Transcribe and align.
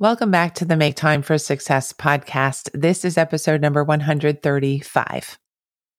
Welcome 0.00 0.30
back 0.30 0.54
to 0.54 0.64
the 0.64 0.76
Make 0.76 0.94
Time 0.94 1.22
for 1.22 1.38
Success 1.38 1.92
podcast. 1.92 2.70
This 2.72 3.04
is 3.04 3.18
episode 3.18 3.60
number 3.60 3.82
135. 3.82 5.38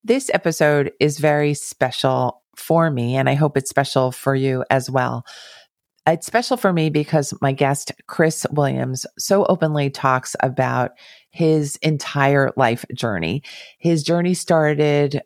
This 0.06 0.32
episode 0.34 0.94
is 1.02 1.20
very 1.20 1.54
special 1.54 2.42
for 2.56 2.90
me, 2.90 3.18
and 3.18 3.28
I 3.28 3.34
hope 3.34 3.58
it's 3.58 3.70
special 3.70 4.14
for 4.14 4.36
you 4.36 4.64
as 4.70 4.90
well. 4.90 5.26
It's 6.08 6.26
special 6.26 6.56
for 6.56 6.72
me 6.72 6.90
because 6.90 7.34
my 7.42 7.52
guest, 7.52 7.92
Chris 8.08 8.46
Williams, 8.54 9.06
so 9.18 9.44
openly 9.48 9.90
talks 9.90 10.34
about 10.40 10.92
his 11.32 11.76
entire 11.82 12.52
life 12.56 12.86
journey. 12.96 13.44
His 13.80 14.04
journey 14.04 14.34
started 14.34 15.22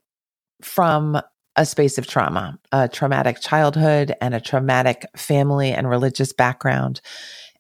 from 0.64 1.22
a 1.56 1.68
space 1.68 2.00
of 2.00 2.08
trauma, 2.08 2.58
a 2.72 2.88
traumatic 2.88 3.40
childhood, 3.40 4.16
and 4.20 4.34
a 4.34 4.42
traumatic 4.42 5.06
family 5.16 5.72
and 5.72 5.88
religious 5.88 6.34
background. 6.34 7.02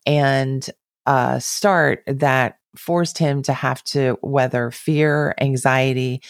And 0.08 0.68
a 1.06 1.40
start 1.42 2.04
that 2.08 2.58
forced 2.76 3.18
him 3.18 3.44
to 3.44 3.54
have 3.54 3.84
to 3.84 4.18
weather 4.22 4.72
fear, 4.72 5.36
anxiety, 5.40 6.22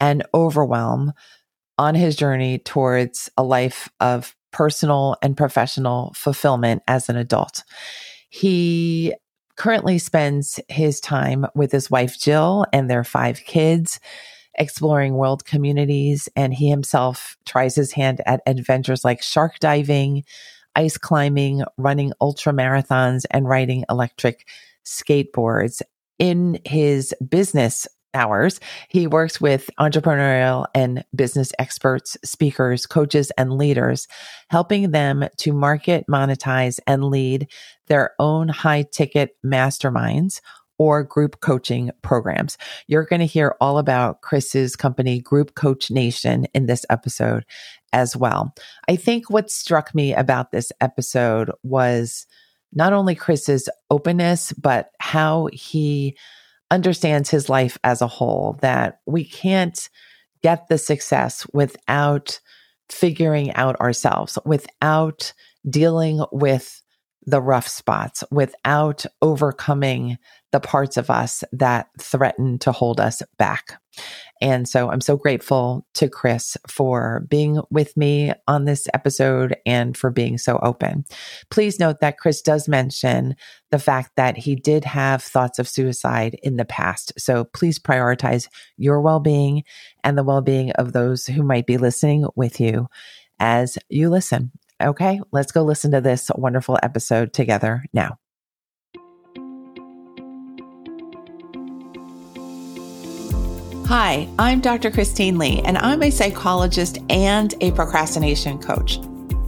and 0.00 0.24
overwhelm 0.32 1.12
on 1.76 1.94
his 1.94 2.16
journey 2.16 2.58
towards 2.58 3.30
a 3.36 3.42
life 3.42 3.88
of 4.00 4.34
personal 4.52 5.16
and 5.22 5.36
professional 5.36 6.12
fulfillment 6.14 6.82
as 6.88 7.08
an 7.08 7.16
adult. 7.16 7.64
He 8.30 9.14
currently 9.56 9.98
spends 9.98 10.60
his 10.68 11.00
time 11.00 11.46
with 11.54 11.72
his 11.72 11.90
wife, 11.90 12.18
Jill, 12.18 12.64
and 12.72 12.88
their 12.88 13.04
five 13.04 13.40
kids, 13.44 13.98
exploring 14.54 15.14
world 15.14 15.44
communities. 15.44 16.28
And 16.36 16.54
he 16.54 16.68
himself 16.68 17.36
tries 17.44 17.74
his 17.74 17.92
hand 17.92 18.20
at 18.26 18.40
adventures 18.46 19.04
like 19.04 19.22
shark 19.22 19.58
diving, 19.58 20.24
ice 20.78 20.96
climbing, 20.96 21.64
running 21.76 22.12
ultra 22.20 22.52
marathons, 22.52 23.26
and 23.32 23.48
riding 23.48 23.84
electric 23.90 24.48
skateboards. 24.86 25.82
In 26.18 26.60
his 26.64 27.14
business 27.28 27.86
hours, 28.14 28.60
he 28.88 29.06
works 29.06 29.40
with 29.40 29.70
entrepreneurial 29.78 30.66
and 30.74 31.04
business 31.14 31.52
experts, 31.58 32.16
speakers, 32.24 32.86
coaches, 32.86 33.30
and 33.36 33.58
leaders, 33.58 34.06
helping 34.50 34.92
them 34.92 35.28
to 35.38 35.52
market, 35.52 36.06
monetize, 36.08 36.78
and 36.86 37.04
lead 37.04 37.48
their 37.88 38.14
own 38.18 38.48
high 38.48 38.82
ticket 38.82 39.36
masterminds 39.44 40.40
or 40.78 41.02
group 41.02 41.40
coaching 41.40 41.90
programs. 42.02 42.56
You're 42.86 43.04
going 43.04 43.20
to 43.20 43.26
hear 43.26 43.56
all 43.60 43.78
about 43.78 44.22
Chris's 44.22 44.76
company, 44.76 45.20
Group 45.20 45.54
Coach 45.54 45.90
Nation, 45.90 46.46
in 46.54 46.66
this 46.66 46.86
episode 46.88 47.44
as 47.92 48.16
well. 48.16 48.54
I 48.88 48.96
think 48.96 49.30
what 49.30 49.50
struck 49.50 49.94
me 49.94 50.14
about 50.14 50.50
this 50.52 50.72
episode 50.80 51.50
was 51.62 52.26
not 52.72 52.92
only 52.92 53.14
Chris's 53.14 53.68
openness, 53.90 54.52
but 54.52 54.90
how 55.00 55.48
he 55.52 56.16
understands 56.70 57.30
his 57.30 57.48
life 57.48 57.78
as 57.82 58.02
a 58.02 58.06
whole, 58.06 58.58
that 58.60 59.00
we 59.06 59.24
can't 59.24 59.88
get 60.42 60.68
the 60.68 60.78
success 60.78 61.46
without 61.52 62.40
figuring 62.90 63.52
out 63.54 63.80
ourselves, 63.80 64.38
without 64.44 65.32
dealing 65.68 66.24
with 66.30 66.82
the 67.28 67.42
rough 67.42 67.68
spots, 67.68 68.24
without 68.30 69.04
overcoming 69.20 70.16
the 70.50 70.60
parts 70.60 70.96
of 70.96 71.10
us 71.10 71.44
that 71.52 71.88
threaten 72.00 72.58
to 72.58 72.72
hold 72.72 73.00
us 73.00 73.22
back. 73.38 73.80
And 74.40 74.66
so 74.68 74.90
I'm 74.90 75.00
so 75.00 75.16
grateful 75.16 75.84
to 75.94 76.08
Chris 76.08 76.56
for 76.66 77.26
being 77.28 77.60
with 77.70 77.96
me 77.96 78.32
on 78.46 78.64
this 78.64 78.86
episode 78.94 79.56
and 79.66 79.96
for 79.96 80.10
being 80.10 80.38
so 80.38 80.58
open. 80.62 81.04
Please 81.50 81.78
note 81.78 82.00
that 82.00 82.18
Chris 82.18 82.40
does 82.40 82.68
mention 82.68 83.34
the 83.70 83.78
fact 83.78 84.12
that 84.16 84.38
he 84.38 84.54
did 84.54 84.84
have 84.84 85.22
thoughts 85.22 85.58
of 85.58 85.68
suicide 85.68 86.38
in 86.42 86.56
the 86.56 86.64
past. 86.64 87.12
So 87.18 87.44
please 87.44 87.78
prioritize 87.78 88.48
your 88.76 89.00
well 89.02 89.20
being 89.20 89.64
and 90.02 90.16
the 90.16 90.24
well 90.24 90.40
being 90.40 90.70
of 90.72 90.92
those 90.92 91.26
who 91.26 91.42
might 91.42 91.66
be 91.66 91.76
listening 91.76 92.26
with 92.36 92.58
you 92.60 92.88
as 93.38 93.76
you 93.90 94.08
listen. 94.08 94.52
Okay, 94.80 95.20
let's 95.32 95.50
go 95.50 95.62
listen 95.62 95.90
to 95.90 96.00
this 96.00 96.30
wonderful 96.36 96.78
episode 96.82 97.32
together 97.32 97.84
now. 97.92 98.16
Hi, 103.88 104.28
I'm 104.38 104.60
Dr. 104.60 104.90
Christine 104.90 105.38
Lee, 105.38 105.62
and 105.64 105.78
I'm 105.78 106.02
a 106.02 106.10
psychologist 106.10 106.98
and 107.10 107.54
a 107.60 107.72
procrastination 107.72 108.58
coach. 108.58 109.00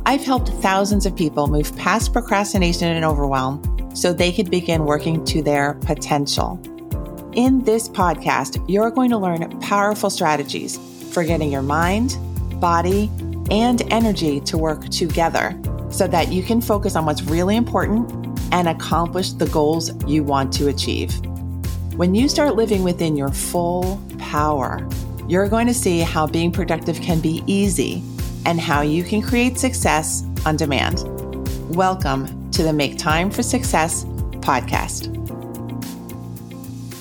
I've 0.05 0.25
helped 0.25 0.49
thousands 0.49 1.07
of 1.07 1.15
people 1.15 1.47
move 1.47 1.77
past 1.77 2.13
procrastination 2.13 2.89
and 2.89 3.05
overwhelm 3.05 3.63
so 3.95 4.13
they 4.13 4.33
could 4.33 4.51
begin 4.51 4.85
working 4.85 5.25
to 5.27 5.43
their 5.43 5.75
potential. 5.75 6.59
In 7.35 7.63
this 7.63 7.89
podcast, 7.89 8.65
you're 8.67 8.91
going 8.91 9.11
to 9.11 9.19
learn 9.19 9.61
powerful 9.61 10.11
strategies 10.11 10.79
for 11.13 11.23
getting 11.23 11.53
your 11.53 11.63
mind, 11.63 12.17
body, 12.61 13.09
and 13.51 13.83
energy 13.93 14.41
to 14.41 14.59
work 14.59 14.89
together 14.89 15.59
so 15.91 16.07
that 16.07 16.29
you 16.29 16.43
can 16.43 16.61
focus 16.61 16.97
on 16.97 17.07
what's 17.07 17.23
really 17.23 17.57
important 17.57 18.11
and 18.53 18.69
accomplish 18.69 19.33
the 19.33 19.47
goals 19.47 19.93
you 20.07 20.23
want 20.23 20.53
to 20.53 20.69
achieve. 20.69 21.15
When 21.97 22.15
you 22.15 22.29
start 22.29 22.57
living 22.57 22.83
within 22.83 23.17
your 23.17 23.31
full 23.31 24.01
power, 24.19 24.87
you're 25.29 25.49
going 25.49 25.67
to 25.67 25.75
see 25.75 26.01
how 26.01 26.27
being 26.27 26.53
productive 26.53 27.01
can 27.01 27.21
be 27.21 27.43
easy 27.47 28.03
and 28.47 28.61
how 28.61 28.81
you 28.83 29.05
can 29.05 29.23
create 29.23 29.59
success 29.59 30.25
on 30.47 30.57
demand. 30.57 31.05
Welcome 31.77 32.51
to 32.53 32.63
the 32.63 32.73
Make 32.73 32.99
Time 32.99 33.31
for 33.31 33.43
Success 33.43 34.05
podcast. 34.41 35.17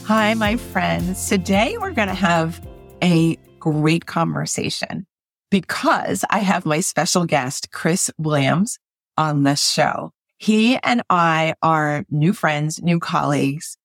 Hi, 0.06 0.34
my 0.34 0.58
friends. 0.58 1.28
Today 1.28 1.78
we're 1.78 1.92
going 1.92 2.08
to 2.08 2.14
have 2.14 2.66
a 3.02 3.38
great 3.60 4.06
conversation 4.06 5.06
because 5.50 6.24
I 6.30 6.40
have 6.40 6.66
my 6.66 6.80
special 6.80 7.26
guest, 7.26 7.72
Chris 7.72 8.12
Williams, 8.18 8.80
on 9.18 9.44
this 9.44 9.68
show. 9.72 10.12
He 10.38 10.78
and 10.78 11.02
I 11.10 11.56
are 11.62 12.06
new 12.10 12.34
friends, 12.34 12.82
new 12.82 13.00
colleagues 13.00 13.78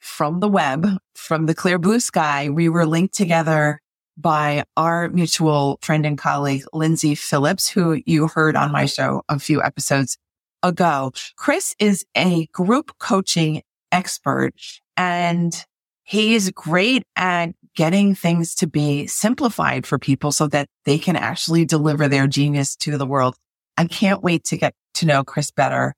from 0.00 0.40
the 0.40 0.48
web, 0.48 0.86
from 1.14 1.46
the 1.46 1.54
clear 1.54 1.78
blue 1.78 2.00
sky. 2.00 2.48
We 2.48 2.68
were 2.68 2.86
linked 2.86 3.14
together 3.14 3.80
by 4.16 4.64
our 4.76 5.08
mutual 5.08 5.78
friend 5.80 6.04
and 6.04 6.18
colleague, 6.18 6.64
Lindsay 6.72 7.14
Phillips, 7.14 7.68
who 7.68 8.02
you 8.04 8.28
heard 8.28 8.56
on 8.56 8.72
my 8.72 8.86
show 8.86 9.22
a 9.28 9.38
few 9.38 9.62
episodes 9.62 10.18
ago. 10.62 11.12
Chris 11.36 11.74
is 11.78 12.04
a 12.16 12.46
group 12.46 12.98
coaching 12.98 13.62
expert 13.90 14.54
and 14.96 15.64
he 16.12 16.34
is 16.34 16.50
great 16.50 17.04
at 17.16 17.54
getting 17.74 18.14
things 18.14 18.54
to 18.54 18.66
be 18.66 19.06
simplified 19.06 19.86
for 19.86 19.98
people 19.98 20.30
so 20.30 20.46
that 20.46 20.68
they 20.84 20.98
can 20.98 21.16
actually 21.16 21.64
deliver 21.64 22.06
their 22.06 22.26
genius 22.26 22.76
to 22.76 22.98
the 22.98 23.06
world. 23.06 23.34
I 23.78 23.86
can't 23.86 24.22
wait 24.22 24.44
to 24.44 24.58
get 24.58 24.74
to 24.92 25.06
know 25.06 25.24
Chris 25.24 25.50
better 25.50 25.94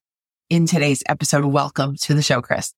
in 0.48 0.66
today's 0.66 1.02
episode. 1.08 1.44
Welcome 1.46 1.96
to 1.96 2.14
the 2.14 2.22
show, 2.22 2.40
Chris. 2.40 2.72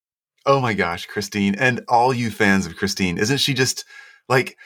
Oh 0.47 0.63
my 0.63 0.73
gosh, 0.73 1.05
Christine, 1.05 1.55
and 1.57 1.85
all 1.89 2.15
you 2.15 2.31
fans 2.31 2.65
of 2.65 2.77
Christine, 2.77 3.19
isn't 3.19 3.37
she 3.37 3.53
just 3.53 3.85
like 4.31 4.57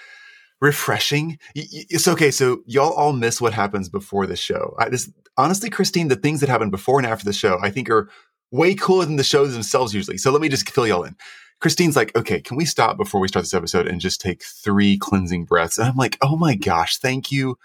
refreshing? 0.61 1.41
It's 1.57 2.07
okay. 2.07 2.31
So 2.31 2.63
y'all 2.67 2.93
all 2.93 3.13
miss 3.13 3.41
what 3.41 3.53
happens 3.53 3.89
before 3.89 4.29
the 4.29 4.37
show. 4.37 4.77
I 4.79 4.91
just 4.91 5.11
honestly, 5.37 5.71
Christine, 5.71 6.07
the 6.07 6.15
things 6.15 6.39
that 6.39 6.49
happen 6.49 6.71
before 6.71 7.01
and 7.01 7.07
after 7.07 7.25
the 7.25 7.33
show, 7.33 7.59
I 7.61 7.71
think 7.71 7.91
are 7.91 8.09
way 8.53 8.77
cooler 8.77 9.07
than 9.07 9.17
the 9.17 9.25
shows 9.25 9.55
themselves 9.55 9.93
usually. 9.93 10.19
So 10.19 10.31
let 10.31 10.41
me 10.41 10.49
just 10.49 10.71
fill 10.71 10.87
y'all 10.87 11.03
in. 11.03 11.17
Christine's 11.61 11.97
like, 11.97 12.17
okay, 12.17 12.41
can 12.41 12.57
we 12.57 12.65
stop 12.65 12.97
before 12.97 13.21
we 13.21 13.29
start 13.29 13.45
this 13.45 13.55
episode 13.55 13.87
and 13.87 14.01
just 14.01 14.21
take 14.21 14.43
three 14.43 14.97
cleansing 14.97 15.45
breaths? 15.45 15.79
And 15.79 15.89
I'm 15.89 15.97
like, 15.97 16.17
oh 16.23 16.37
my 16.37 16.55
gosh, 16.55 16.97
thank 16.97 17.31
you 17.31 17.57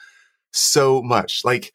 so 0.52 1.02
much. 1.02 1.44
Like, 1.46 1.74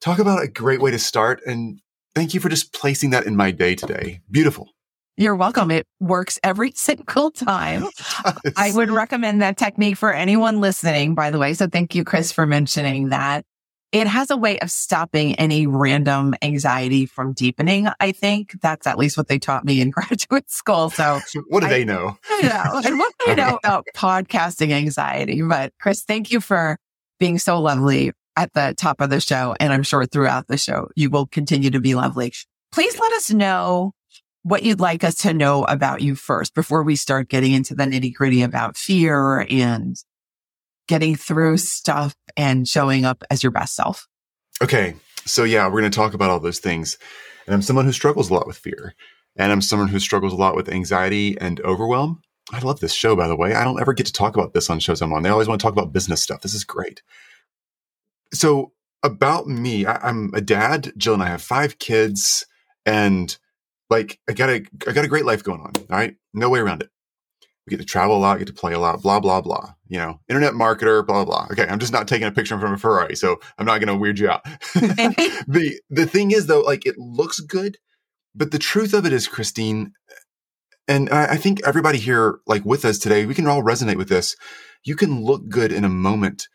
talk 0.00 0.18
about 0.18 0.42
a 0.42 0.48
great 0.48 0.80
way 0.80 0.90
to 0.90 0.98
start. 0.98 1.40
And 1.46 1.80
thank 2.14 2.34
you 2.34 2.40
for 2.40 2.48
just 2.48 2.72
placing 2.72 3.10
that 3.10 3.26
in 3.26 3.36
my 3.36 3.50
day 3.50 3.74
today. 3.74 4.20
Beautiful. 4.30 4.70
You're 5.16 5.36
welcome. 5.36 5.70
It 5.70 5.86
works 6.00 6.38
every 6.42 6.72
single 6.74 7.30
time. 7.30 7.84
I 8.56 8.72
would 8.74 8.90
recommend 8.90 9.42
that 9.42 9.56
technique 9.56 9.96
for 9.96 10.12
anyone 10.12 10.60
listening, 10.60 11.14
by 11.14 11.30
the 11.30 11.38
way. 11.38 11.54
So 11.54 11.68
thank 11.68 11.94
you, 11.94 12.04
Chris, 12.04 12.32
for 12.32 12.46
mentioning 12.46 13.10
that. 13.10 13.44
It 13.92 14.06
has 14.06 14.30
a 14.30 14.38
way 14.38 14.58
of 14.60 14.70
stopping 14.70 15.34
any 15.34 15.66
random 15.66 16.34
anxiety 16.40 17.04
from 17.04 17.34
deepening. 17.34 17.88
I 18.00 18.12
think 18.12 18.58
that's 18.62 18.86
at 18.86 18.96
least 18.96 19.18
what 19.18 19.28
they 19.28 19.38
taught 19.38 19.66
me 19.66 19.82
in 19.82 19.90
graduate 19.90 20.50
school. 20.50 20.88
So 20.88 21.20
what 21.48 21.60
do 21.60 21.66
I, 21.66 21.70
they 21.70 21.84
know? 21.84 22.16
I 22.30 22.42
know. 22.42 22.80
And 22.84 22.98
what 22.98 23.12
do 23.18 23.26
they 23.26 23.34
know 23.34 23.58
about 23.62 23.86
podcasting 23.94 24.72
anxiety? 24.72 25.42
But 25.42 25.74
Chris, 25.78 26.02
thank 26.02 26.32
you 26.32 26.40
for 26.40 26.78
being 27.20 27.38
so 27.38 27.60
lovely 27.60 28.12
at 28.34 28.52
the 28.54 28.74
top 28.78 29.02
of 29.02 29.10
the 29.10 29.20
show. 29.20 29.54
And 29.60 29.74
I'm 29.74 29.82
sure 29.82 30.06
throughout 30.06 30.48
the 30.48 30.56
show, 30.56 30.88
you 30.96 31.10
will 31.10 31.26
continue 31.26 31.70
to 31.70 31.80
be 31.80 31.94
lovely. 31.94 32.32
Please 32.72 32.98
let 32.98 33.12
us 33.12 33.30
know 33.30 33.92
what 34.42 34.62
you'd 34.62 34.80
like 34.80 35.04
us 35.04 35.16
to 35.16 35.34
know 35.34 35.64
about 35.64 36.00
you 36.00 36.14
first 36.14 36.54
before 36.54 36.82
we 36.82 36.96
start 36.96 37.28
getting 37.28 37.52
into 37.52 37.74
the 37.74 37.84
nitty 37.84 38.14
gritty 38.14 38.42
about 38.42 38.76
fear 38.76 39.46
and 39.50 39.96
getting 40.88 41.14
through 41.14 41.58
stuff 41.58 42.14
and 42.36 42.66
showing 42.68 43.04
up 43.04 43.24
as 43.30 43.42
your 43.42 43.52
best 43.52 43.74
self. 43.74 44.08
Okay. 44.62 44.94
So 45.24 45.44
yeah, 45.44 45.66
we're 45.66 45.80
going 45.80 45.90
to 45.90 45.96
talk 45.96 46.14
about 46.14 46.30
all 46.30 46.40
those 46.40 46.58
things. 46.58 46.98
And 47.46 47.54
I'm 47.54 47.62
someone 47.62 47.84
who 47.84 47.92
struggles 47.92 48.30
a 48.30 48.34
lot 48.34 48.46
with 48.46 48.56
fear. 48.56 48.94
and 49.36 49.50
I'm 49.50 49.62
someone 49.62 49.88
who 49.88 49.98
struggles 49.98 50.32
a 50.32 50.36
lot 50.36 50.56
with 50.56 50.68
anxiety 50.68 51.38
and 51.40 51.60
overwhelm. 51.60 52.22
I 52.52 52.60
love 52.60 52.80
this 52.80 52.92
show, 52.92 53.16
by 53.16 53.28
the 53.28 53.36
way. 53.36 53.54
I 53.54 53.64
don't 53.64 53.80
ever 53.80 53.92
get 53.92 54.06
to 54.06 54.12
talk 54.12 54.36
about 54.36 54.52
this 54.52 54.68
on 54.68 54.78
shows 54.78 55.00
I'm 55.00 55.12
on. 55.12 55.22
They 55.22 55.30
always 55.30 55.48
want 55.48 55.60
to 55.60 55.64
talk 55.64 55.72
about 55.72 55.92
business 55.92 56.22
stuff. 56.22 56.42
This 56.42 56.54
is 56.54 56.64
great. 56.64 57.02
So, 58.34 58.72
about 59.02 59.46
me, 59.46 59.84
I, 59.84 60.08
am 60.08 60.30
a 60.34 60.40
dad. 60.40 60.92
Jill 60.96 61.14
and 61.14 61.22
I 61.22 61.28
have 61.28 61.42
five 61.42 61.78
kids, 61.78 62.46
and 62.86 63.36
like 63.90 64.20
I 64.28 64.32
got 64.32 64.48
a 64.48 64.64
I 64.86 64.92
got 64.92 65.04
a 65.04 65.08
great 65.08 65.24
life 65.24 65.42
going 65.42 65.60
on. 65.60 65.72
All 65.90 65.96
right, 65.96 66.16
no 66.32 66.48
way 66.50 66.60
around 66.60 66.82
it. 66.82 66.90
Get 67.72 67.80
to 67.80 67.86
travel 67.86 68.16
a 68.16 68.18
lot, 68.18 68.38
get 68.38 68.48
to 68.48 68.52
play 68.52 68.74
a 68.74 68.78
lot, 68.78 69.00
blah 69.00 69.18
blah 69.18 69.40
blah. 69.40 69.72
You 69.88 69.96
know, 69.96 70.20
internet 70.28 70.52
marketer, 70.52 71.06
blah 71.06 71.24
blah. 71.24 71.48
Okay, 71.50 71.66
I'm 71.66 71.78
just 71.78 71.92
not 71.92 72.06
taking 72.06 72.26
a 72.26 72.30
picture 72.30 72.58
from 72.58 72.74
a 72.74 72.76
Ferrari, 72.76 73.16
so 73.16 73.40
I'm 73.56 73.64
not 73.64 73.78
going 73.78 73.88
to 73.88 73.96
weird 73.96 74.18
you 74.18 74.28
out. 74.28 74.44
the 74.74 75.80
the 75.88 76.06
thing 76.06 76.32
is 76.32 76.48
though, 76.48 76.60
like 76.60 76.84
it 76.84 76.98
looks 76.98 77.40
good, 77.40 77.78
but 78.34 78.50
the 78.50 78.58
truth 78.58 78.92
of 78.92 79.06
it 79.06 79.12
is, 79.14 79.26
Christine, 79.26 79.92
and 80.86 81.08
I, 81.08 81.32
I 81.32 81.36
think 81.36 81.60
everybody 81.66 81.96
here, 81.96 82.40
like 82.46 82.64
with 82.66 82.84
us 82.84 82.98
today, 82.98 83.24
we 83.24 83.34
can 83.34 83.46
all 83.46 83.62
resonate 83.62 83.96
with 83.96 84.10
this. 84.10 84.36
You 84.84 84.96
can 84.96 85.24
look 85.24 85.48
good 85.48 85.72
in 85.72 85.84
a 85.84 85.88
moment 85.88 86.48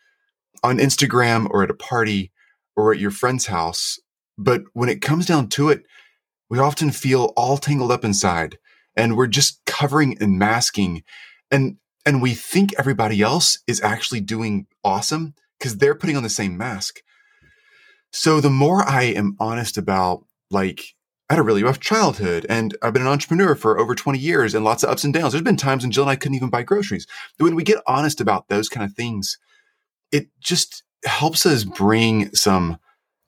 on 0.62 0.78
Instagram 0.78 1.48
or 1.50 1.64
at 1.64 1.70
a 1.70 1.74
party 1.74 2.30
or 2.76 2.92
at 2.92 3.00
your 3.00 3.10
friend's 3.10 3.46
house. 3.46 3.98
But 4.36 4.62
when 4.72 4.88
it 4.88 5.02
comes 5.02 5.26
down 5.26 5.48
to 5.50 5.68
it, 5.68 5.82
we 6.48 6.60
often 6.60 6.92
feel 6.92 7.32
all 7.36 7.58
tangled 7.58 7.90
up 7.90 8.04
inside 8.04 8.58
and 8.98 9.16
we're 9.16 9.28
just 9.28 9.64
covering 9.64 10.18
and 10.20 10.38
masking. 10.38 11.04
And, 11.50 11.76
and 12.04 12.20
we 12.20 12.34
think 12.34 12.74
everybody 12.76 13.22
else 13.22 13.60
is 13.66 13.80
actually 13.80 14.20
doing 14.20 14.66
awesome 14.84 15.34
because 15.58 15.78
they're 15.78 15.94
putting 15.94 16.16
on 16.16 16.24
the 16.24 16.28
same 16.28 16.58
mask. 16.58 17.00
So 18.12 18.40
the 18.40 18.50
more 18.50 18.82
I 18.82 19.04
am 19.04 19.36
honest 19.38 19.78
about 19.78 20.24
like, 20.50 20.94
I 21.30 21.34
had 21.34 21.40
a 21.40 21.42
really 21.42 21.62
rough 21.62 21.78
childhood 21.78 22.44
and 22.48 22.76
I've 22.82 22.92
been 22.92 23.02
an 23.02 23.08
entrepreneur 23.08 23.54
for 23.54 23.78
over 23.78 23.94
20 23.94 24.18
years 24.18 24.54
and 24.54 24.64
lots 24.64 24.82
of 24.82 24.90
ups 24.90 25.04
and 25.04 25.14
downs. 25.14 25.32
There's 25.32 25.42
been 25.42 25.56
times 25.56 25.84
when 25.84 25.90
Jill 25.90 26.04
and 26.04 26.10
I 26.10 26.16
couldn't 26.16 26.36
even 26.36 26.50
buy 26.50 26.62
groceries. 26.62 27.06
But 27.38 27.44
when 27.44 27.54
we 27.54 27.62
get 27.62 27.82
honest 27.86 28.20
about 28.20 28.48
those 28.48 28.68
kind 28.68 28.84
of 28.84 28.96
things, 28.96 29.38
it 30.10 30.28
just 30.40 30.82
helps 31.04 31.46
us 31.46 31.64
bring 31.64 32.34
some 32.34 32.78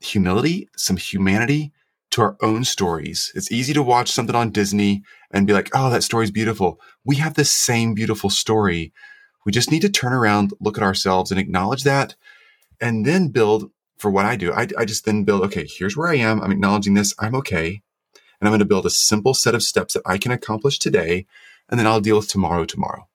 humility, 0.00 0.68
some 0.76 0.96
humanity 0.96 1.72
our 2.20 2.36
own 2.42 2.64
stories. 2.64 3.32
It's 3.34 3.50
easy 3.50 3.72
to 3.74 3.82
watch 3.82 4.10
something 4.10 4.36
on 4.36 4.50
Disney 4.50 5.02
and 5.30 5.46
be 5.46 5.52
like, 5.52 5.70
oh, 5.74 5.90
that 5.90 6.02
story's 6.02 6.30
beautiful. 6.30 6.80
We 7.04 7.16
have 7.16 7.34
the 7.34 7.44
same 7.44 7.94
beautiful 7.94 8.30
story. 8.30 8.92
We 9.44 9.52
just 9.52 9.70
need 9.70 9.82
to 9.82 9.88
turn 9.88 10.12
around, 10.12 10.52
look 10.60 10.76
at 10.76 10.84
ourselves 10.84 11.30
and 11.30 11.40
acknowledge 11.40 11.84
that 11.84 12.14
and 12.80 13.04
then 13.04 13.28
build 13.28 13.70
for 13.98 14.10
what 14.10 14.24
I 14.24 14.36
do. 14.36 14.52
I, 14.52 14.66
I 14.78 14.84
just 14.84 15.04
then 15.04 15.24
build, 15.24 15.42
okay, 15.42 15.66
here's 15.68 15.96
where 15.96 16.08
I 16.08 16.16
am. 16.16 16.40
I'm 16.40 16.52
acknowledging 16.52 16.94
this. 16.94 17.14
I'm 17.18 17.34
okay. 17.36 17.82
And 18.40 18.48
I'm 18.48 18.50
going 18.50 18.60
to 18.60 18.64
build 18.64 18.86
a 18.86 18.90
simple 18.90 19.34
set 19.34 19.54
of 19.54 19.62
steps 19.62 19.94
that 19.94 20.02
I 20.06 20.16
can 20.16 20.32
accomplish 20.32 20.78
today. 20.78 21.26
And 21.68 21.78
then 21.78 21.86
I'll 21.86 22.00
deal 22.00 22.16
with 22.16 22.28
tomorrow, 22.28 22.64
tomorrow. 22.64 23.06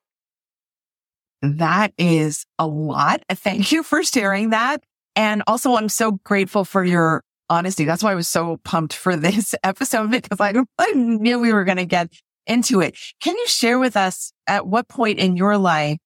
That 1.42 1.94
is 1.98 2.46
a 2.60 2.68
lot. 2.68 3.24
Thank 3.32 3.72
you 3.72 3.84
for 3.84 4.04
sharing 4.04 4.52
that. 4.52 4.84
And 5.16 5.44
also, 5.48 5.76
I'm 5.76 5.90
so 5.90 6.14
grateful 6.24 6.66
for 6.66 6.84
your 6.84 7.24
honesty. 7.50 7.86
That's 7.86 8.04
why 8.04 8.12
I 8.12 8.16
was 8.16 8.28
so 8.28 8.58
pumped 8.64 8.94
for 8.94 9.16
this 9.18 9.56
episode 9.64 10.12
because 10.12 10.40
I, 10.40 10.54
I 10.78 10.92
knew 10.94 11.40
we 11.40 11.54
were 11.54 11.64
going 11.64 11.78
to 11.78 11.86
get 11.86 12.10
into 12.48 12.82
it. 12.82 12.98
Can 13.22 13.36
you 13.36 13.48
share 13.48 13.80
with 13.80 13.98
us 13.98 14.32
at 14.48 14.68
what 14.68 14.88
point 14.88 15.20
in 15.20 15.36
your 15.36 15.58
life 15.58 15.98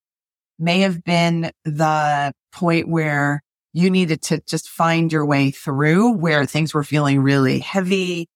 may 0.58 0.80
have 0.80 1.02
been 1.04 1.50
the 1.64 2.32
point 2.52 2.88
where 2.88 3.42
you 3.72 3.90
needed 3.90 4.22
to 4.22 4.40
just 4.46 4.68
find 4.68 5.12
your 5.12 5.24
way 5.24 5.50
through 5.50 6.12
where 6.16 6.44
things 6.46 6.74
were 6.74 6.84
feeling 6.84 7.20
really 7.20 7.60
heavy? 7.60 8.28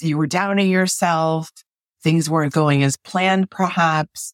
You 0.00 0.18
were 0.18 0.26
doubting 0.26 0.70
yourself. 0.70 1.50
Things 2.02 2.30
weren't 2.30 2.52
going 2.52 2.82
as 2.82 2.96
planned, 2.96 3.50
perhaps 3.50 4.32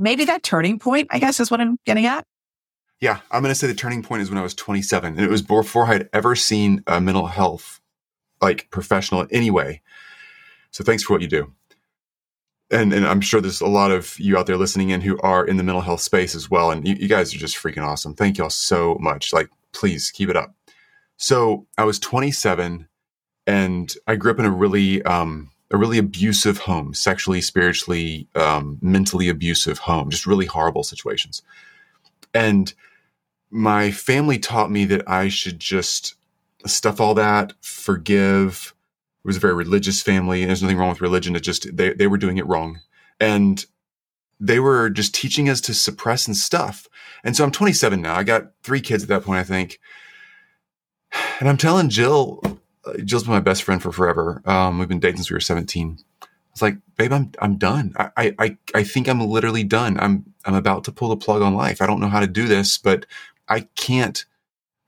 maybe 0.00 0.24
that 0.24 0.42
turning 0.42 0.78
point, 0.78 1.08
I 1.10 1.18
guess 1.18 1.38
is 1.38 1.50
what 1.50 1.60
I'm 1.60 1.76
getting 1.86 2.06
at. 2.06 2.24
Yeah, 3.00 3.20
I'm 3.30 3.42
going 3.42 3.50
to 3.50 3.58
say 3.58 3.66
the 3.66 3.74
turning 3.74 4.02
point 4.02 4.22
is 4.22 4.30
when 4.30 4.38
I 4.38 4.42
was 4.42 4.54
27. 4.54 5.14
And 5.14 5.20
it 5.24 5.30
was 5.30 5.42
before 5.42 5.84
I 5.86 5.92
had 5.92 6.10
ever 6.12 6.36
seen 6.36 6.82
a 6.86 7.00
mental 7.00 7.26
health 7.26 7.80
like 8.42 8.70
professional 8.70 9.26
anyway. 9.30 9.80
So 10.70 10.84
thanks 10.84 11.02
for 11.02 11.14
what 11.14 11.22
you 11.22 11.28
do. 11.28 11.52
And, 12.70 12.92
and 12.92 13.06
I'm 13.06 13.20
sure 13.20 13.40
there's 13.40 13.60
a 13.60 13.66
lot 13.66 13.90
of 13.90 14.18
you 14.20 14.38
out 14.38 14.46
there 14.46 14.56
listening 14.56 14.90
in 14.90 15.00
who 15.00 15.18
are 15.20 15.44
in 15.44 15.56
the 15.56 15.64
mental 15.64 15.80
health 15.80 16.00
space 16.00 16.34
as 16.34 16.50
well. 16.50 16.70
And 16.70 16.86
you, 16.86 16.94
you 16.94 17.08
guys 17.08 17.34
are 17.34 17.38
just 17.38 17.56
freaking 17.56 17.84
awesome. 17.84 18.14
Thank 18.14 18.38
y'all 18.38 18.50
so 18.50 18.96
much. 19.00 19.32
Like, 19.32 19.48
please 19.72 20.10
keep 20.10 20.28
it 20.28 20.36
up. 20.36 20.54
So 21.16 21.66
I 21.76 21.84
was 21.84 21.98
27 21.98 22.86
and 23.46 23.94
I 24.06 24.16
grew 24.16 24.30
up 24.30 24.38
in 24.38 24.44
a 24.44 24.50
really 24.50 25.02
um, 25.02 25.50
a 25.70 25.76
really 25.76 25.98
abusive 25.98 26.58
home, 26.58 26.94
sexually, 26.94 27.40
spiritually, 27.40 28.28
um, 28.34 28.78
mentally 28.80 29.28
abusive 29.28 29.78
home, 29.78 30.10
just 30.10 30.26
really 30.26 30.46
horrible 30.46 30.82
situations. 30.82 31.42
And 32.34 32.72
my 33.50 33.90
family 33.90 34.38
taught 34.38 34.70
me 34.70 34.84
that 34.86 35.08
I 35.08 35.28
should 35.28 35.60
just 35.60 36.14
stuff 36.66 37.00
all 37.00 37.14
that, 37.14 37.52
forgive. 37.60 38.74
It 39.24 39.28
was 39.28 39.36
a 39.36 39.40
very 39.40 39.54
religious 39.54 40.02
family. 40.02 40.42
and 40.42 40.50
There's 40.50 40.62
nothing 40.62 40.78
wrong 40.78 40.90
with 40.90 41.00
religion. 41.00 41.36
It 41.36 41.40
just, 41.40 41.76
they, 41.76 41.92
they 41.94 42.06
were 42.06 42.18
doing 42.18 42.38
it 42.38 42.46
wrong. 42.46 42.80
And 43.18 43.64
they 44.38 44.60
were 44.60 44.90
just 44.90 45.14
teaching 45.14 45.48
us 45.48 45.60
to 45.62 45.74
suppress 45.74 46.26
and 46.26 46.36
stuff. 46.36 46.88
And 47.24 47.36
so 47.36 47.44
I'm 47.44 47.50
27 47.50 48.00
now. 48.00 48.14
I 48.14 48.24
got 48.24 48.52
three 48.62 48.80
kids 48.80 49.02
at 49.02 49.08
that 49.10 49.24
point, 49.24 49.40
I 49.40 49.44
think. 49.44 49.78
And 51.40 51.48
I'm 51.48 51.56
telling 51.56 51.88
Jill, 51.90 52.40
uh, 52.84 52.94
Jill's 53.04 53.24
been 53.24 53.32
my 53.32 53.40
best 53.40 53.62
friend 53.62 53.82
for 53.82 53.92
forever. 53.92 54.42
Um, 54.46 54.78
we've 54.78 54.88
been 54.88 55.00
dating 55.00 55.18
since 55.18 55.30
we 55.30 55.34
were 55.34 55.40
17. 55.40 55.98
It's 56.52 56.62
like, 56.62 56.78
babe, 56.96 57.12
I'm 57.12 57.30
I'm 57.40 57.56
done. 57.56 57.94
I, 57.96 58.34
I 58.38 58.56
I 58.74 58.82
think 58.82 59.08
I'm 59.08 59.20
literally 59.20 59.64
done. 59.64 59.98
I'm 60.00 60.34
I'm 60.44 60.54
about 60.54 60.84
to 60.84 60.92
pull 60.92 61.10
the 61.10 61.16
plug 61.16 61.42
on 61.42 61.54
life. 61.54 61.80
I 61.80 61.86
don't 61.86 62.00
know 62.00 62.08
how 62.08 62.20
to 62.20 62.26
do 62.26 62.48
this, 62.48 62.76
but 62.76 63.06
I 63.50 63.60
can't 63.76 64.24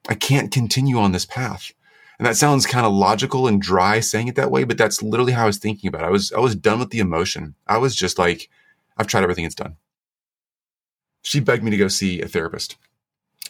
I 0.09 0.15
can't 0.15 0.51
continue 0.51 0.99
on 0.99 1.13
this 1.13 1.27
path. 1.27 1.73
And 2.19 2.27
that 2.27 2.37
sounds 2.37 2.67
kind 2.67 2.87
of 2.87 2.93
logical 2.93 3.47
and 3.47 3.61
dry 3.61 4.01
saying 4.01 4.29
it 4.29 4.37
that 4.37 4.51
way, 4.51 4.65
but 4.65 4.79
that's 4.79 5.03
literally 5.03 5.33
how 5.33 5.45
I 5.45 5.47
was 5.47 5.59
thinking 5.59 5.89
about 5.89 6.03
it. 6.03 6.07
I 6.07 6.11
was 6.11 6.33
I 6.33 6.39
was 6.39 6.57
done 6.57 6.79
with 6.79 6.91
the 6.91 7.01
emotion. 7.01 7.55
I 7.67 7.79
was 7.79 7.95
just 7.95 8.19
like, 8.19 8.49
I've 8.97 9.07
tried 9.07 9.25
everything, 9.25 9.45
it's 9.45 9.55
done. 9.55 9.77
She 11.23 11.41
begged 11.41 11.63
me 11.63 11.71
to 11.71 11.77
go 11.77 11.89
see 11.89 12.21
a 12.23 12.29
therapist. 12.29 12.77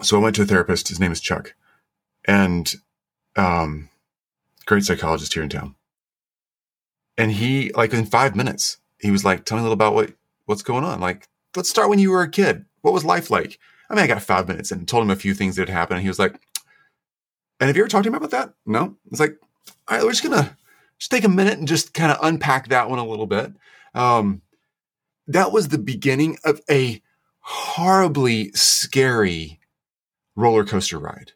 So 0.02 0.18
I 0.18 0.22
went 0.22 0.34
to 0.36 0.42
a 0.42 0.46
therapist. 0.46 0.88
His 0.88 0.98
name 0.98 1.12
is 1.12 1.20
Chuck. 1.20 1.54
And 2.24 2.74
um 3.36 3.90
great 4.66 4.84
psychologist 4.84 5.34
here 5.34 5.42
in 5.42 5.48
town. 5.48 5.74
And 7.18 7.30
he, 7.30 7.70
like 7.74 7.92
in 7.92 8.06
five 8.06 8.34
minutes, 8.34 8.78
he 8.98 9.10
was 9.10 9.24
like, 9.24 9.44
tell 9.44 9.56
me 9.56 9.60
a 9.60 9.62
little 9.62 9.74
about 9.74 9.94
what, 9.94 10.12
what's 10.46 10.62
going 10.62 10.84
on. 10.84 11.00
Like, 11.00 11.28
let's 11.54 11.68
start 11.68 11.88
when 11.88 11.98
you 11.98 12.10
were 12.10 12.22
a 12.22 12.30
kid. 12.30 12.64
What 12.80 12.94
was 12.94 13.04
life 13.04 13.30
like? 13.30 13.58
I 13.92 13.94
mean, 13.94 14.04
I 14.04 14.08
got 14.08 14.22
five 14.22 14.48
minutes 14.48 14.70
and 14.70 14.88
told 14.88 15.04
him 15.04 15.10
a 15.10 15.16
few 15.16 15.34
things 15.34 15.56
that 15.56 15.68
had 15.68 15.76
happened. 15.76 15.98
And 15.98 16.02
he 16.02 16.08
was 16.08 16.18
like, 16.18 16.40
and 17.60 17.68
have 17.68 17.76
you 17.76 17.82
ever 17.82 17.88
talked 17.88 18.04
to 18.04 18.08
him 18.08 18.14
about 18.14 18.30
that? 18.30 18.54
No. 18.64 18.96
It's 19.10 19.20
like, 19.20 19.36
all 19.86 19.96
right, 19.96 20.02
we're 20.02 20.12
just 20.12 20.24
going 20.24 20.42
to 20.42 20.56
just 20.98 21.10
take 21.10 21.24
a 21.24 21.28
minute 21.28 21.58
and 21.58 21.68
just 21.68 21.92
kind 21.92 22.10
of 22.10 22.16
unpack 22.22 22.68
that 22.68 22.88
one 22.88 22.98
a 22.98 23.06
little 23.06 23.26
bit. 23.26 23.52
Um, 23.94 24.40
that 25.26 25.52
was 25.52 25.68
the 25.68 25.78
beginning 25.78 26.38
of 26.42 26.62
a 26.70 27.02
horribly 27.40 28.50
scary 28.52 29.60
roller 30.36 30.64
coaster 30.64 30.98
ride 30.98 31.32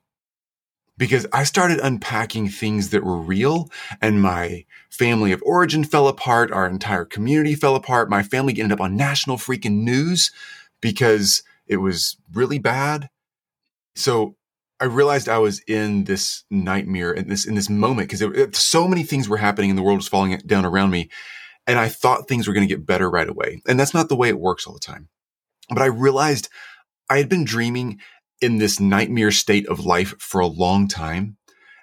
because 0.97 1.27
I 1.33 1.45
started 1.45 1.79
unpacking 1.81 2.49
things 2.49 2.89
that 2.89 3.05
were 3.05 3.19
real 3.19 3.71
and 4.01 4.23
my 4.23 4.65
family 4.89 5.33
of 5.33 5.43
origin 5.45 5.85
fell 5.85 6.09
apart. 6.09 6.51
Our 6.51 6.67
entire 6.67 7.05
community 7.05 7.55
fell 7.55 7.77
apart. 7.77 8.09
My 8.09 8.23
family 8.23 8.55
ended 8.59 8.73
up 8.73 8.81
on 8.81 8.97
national 8.97 9.37
freaking 9.37 9.83
news 9.83 10.31
because 10.81 11.43
it 11.67 11.79
was 11.79 12.17
really 12.33 12.59
bad. 12.59 13.09
So 13.95 14.37
I 14.81 14.85
realized 14.85 15.29
I 15.29 15.39
was 15.39 15.61
in 15.67 16.05
this 16.05 16.45
nightmare 16.51 17.13
in 17.13 17.29
this, 17.29 17.47
in 17.47 17.55
this 17.55 17.71
moment 17.71 18.11
because 18.11 18.59
so 18.59 18.87
many 18.87 19.03
things 19.03 19.29
were 19.29 19.39
happening 19.39 19.71
and 19.71 19.79
the 19.79 19.83
world 19.83 19.99
was 19.99 20.09
falling 20.09 20.37
down 20.47 20.67
around 20.67 20.91
me. 20.91 21.09
And 21.67 21.79
I 21.79 21.89
thought 21.89 22.29
things 22.29 22.47
were 22.47 22.55
going 22.55 22.67
to 22.67 22.73
get 22.73 22.87
better 22.87 23.11
right 23.11 23.29
away. 23.29 23.63
And 23.67 23.81
that's 23.81 23.95
not 23.95 24.09
the 24.09 24.17
way 24.17 24.29
it 24.29 24.39
works 24.39 24.67
all 24.67 24.75
the 24.75 24.81
time. 24.81 25.09
But 25.69 25.83
I 25.83 25.87
realized 25.87 26.49
I 27.11 27.19
had 27.19 27.29
been 27.29 27.45
dreaming 27.45 28.01
in 28.41 28.59
this 28.59 28.79
nightmare 28.79 29.31
state 29.31 29.67
of 29.67 29.85
life 29.85 30.15
for 30.19 30.41
a 30.41 30.47
long 30.47 30.89
time. 30.89 31.37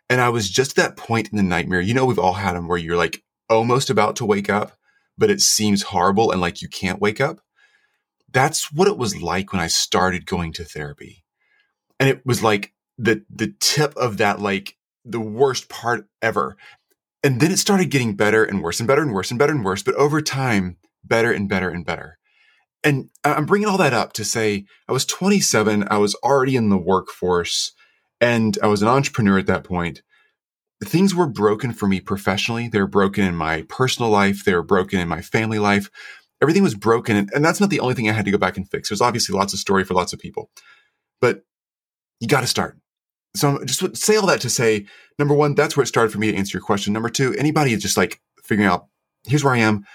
And 0.09 0.21
I 0.21 0.29
was 0.29 0.49
just 0.49 0.77
at 0.77 0.83
that 0.83 0.97
point 0.97 1.29
in 1.29 1.37
the 1.37 1.43
nightmare. 1.43 1.81
You 1.81 1.93
know, 1.93 2.05
we've 2.05 2.19
all 2.19 2.33
had 2.33 2.55
them 2.55 2.67
where 2.67 2.77
you're 2.77 2.97
like 2.97 3.23
almost 3.49 3.89
about 3.89 4.15
to 4.17 4.25
wake 4.25 4.49
up, 4.49 4.73
but 5.17 5.29
it 5.29 5.41
seems 5.41 5.83
horrible 5.83 6.31
and 6.31 6.39
like 6.39 6.61
you 6.61 6.67
can't 6.67 7.01
wake 7.01 7.19
up. 7.19 7.39
That's 8.33 8.71
what 8.71 8.87
it 8.87 8.97
was 8.97 9.21
like 9.21 9.53
when 9.53 9.61
I 9.61 9.67
started 9.67 10.25
going 10.25 10.53
to 10.53 10.63
therapy. 10.63 11.23
And 11.99 12.09
it 12.09 12.25
was 12.25 12.43
like 12.43 12.73
the, 12.97 13.23
the 13.29 13.53
tip 13.59 13.95
of 13.95 14.17
that, 14.17 14.39
like 14.41 14.75
the 15.05 15.19
worst 15.19 15.69
part 15.69 16.07
ever. 16.21 16.57
And 17.23 17.39
then 17.39 17.51
it 17.51 17.59
started 17.59 17.91
getting 17.91 18.15
better 18.15 18.43
and 18.43 18.61
worse 18.61 18.79
and 18.79 18.87
better 18.87 19.01
and 19.01 19.13
worse 19.13 19.31
and 19.31 19.39
better 19.39 19.53
and 19.53 19.63
worse. 19.63 19.83
But 19.83 19.95
over 19.95 20.21
time, 20.21 20.77
better 21.03 21.31
and 21.31 21.47
better 21.47 21.69
and 21.69 21.85
better 21.85 22.17
and 22.83 23.09
I'm 23.23 23.45
bringing 23.45 23.67
all 23.67 23.77
that 23.77 23.93
up 23.93 24.13
to 24.13 24.25
say 24.25 24.65
I 24.87 24.91
was 24.91 25.05
27. 25.05 25.85
I 25.89 25.97
was 25.97 26.15
already 26.15 26.55
in 26.55 26.69
the 26.69 26.77
workforce 26.77 27.71
and 28.19 28.57
I 28.61 28.67
was 28.67 28.81
an 28.81 28.87
entrepreneur 28.87 29.39
at 29.39 29.47
that 29.47 29.63
point. 29.63 30.01
things 30.83 31.15
were 31.15 31.27
broken 31.27 31.71
for 31.71 31.87
me 31.87 32.01
professionally. 32.01 32.67
They 32.67 32.79
were 32.79 32.87
broken 32.87 33.23
in 33.23 33.35
my 33.35 33.61
personal 33.69 34.11
life. 34.11 34.43
They 34.43 34.53
were 34.53 34.63
broken 34.63 34.99
in 34.99 35.07
my 35.07 35.21
family 35.21 35.57
life. 35.57 35.89
Everything 36.43 36.61
was 36.61 36.75
broken. 36.75 37.15
And, 37.15 37.31
and 37.33 37.45
that's 37.45 37.61
not 37.61 37.69
the 37.69 37.79
only 37.79 37.95
thing 37.95 38.09
I 38.09 38.11
had 38.11 38.25
to 38.25 38.31
go 38.31 38.37
back 38.37 38.57
and 38.57 38.69
fix. 38.69 38.89
There's 38.89 38.99
obviously 38.99 39.33
lots 39.33 39.53
of 39.53 39.59
story 39.59 39.85
for 39.85 39.93
lots 39.93 40.11
of 40.11 40.19
people, 40.19 40.51
but 41.21 41.43
you 42.19 42.27
got 42.27 42.41
to 42.41 42.47
start. 42.47 42.77
So 43.33 43.47
I'm 43.47 43.65
just 43.65 43.95
say 43.95 44.17
all 44.17 44.27
that 44.27 44.41
to 44.41 44.49
say, 44.49 44.85
number 45.17 45.33
one, 45.33 45.55
that's 45.55 45.77
where 45.77 45.83
it 45.83 45.87
started 45.87 46.11
for 46.11 46.19
me 46.19 46.29
to 46.31 46.37
answer 46.37 46.57
your 46.57 46.65
question. 46.65 46.91
Number 46.91 47.07
two, 47.07 47.33
anybody 47.35 47.71
is 47.71 47.81
just 47.81 47.95
like 47.95 48.19
figuring 48.43 48.69
out, 48.69 48.87
here's 49.25 49.41
where 49.41 49.53
I 49.53 49.59
am. 49.59 49.85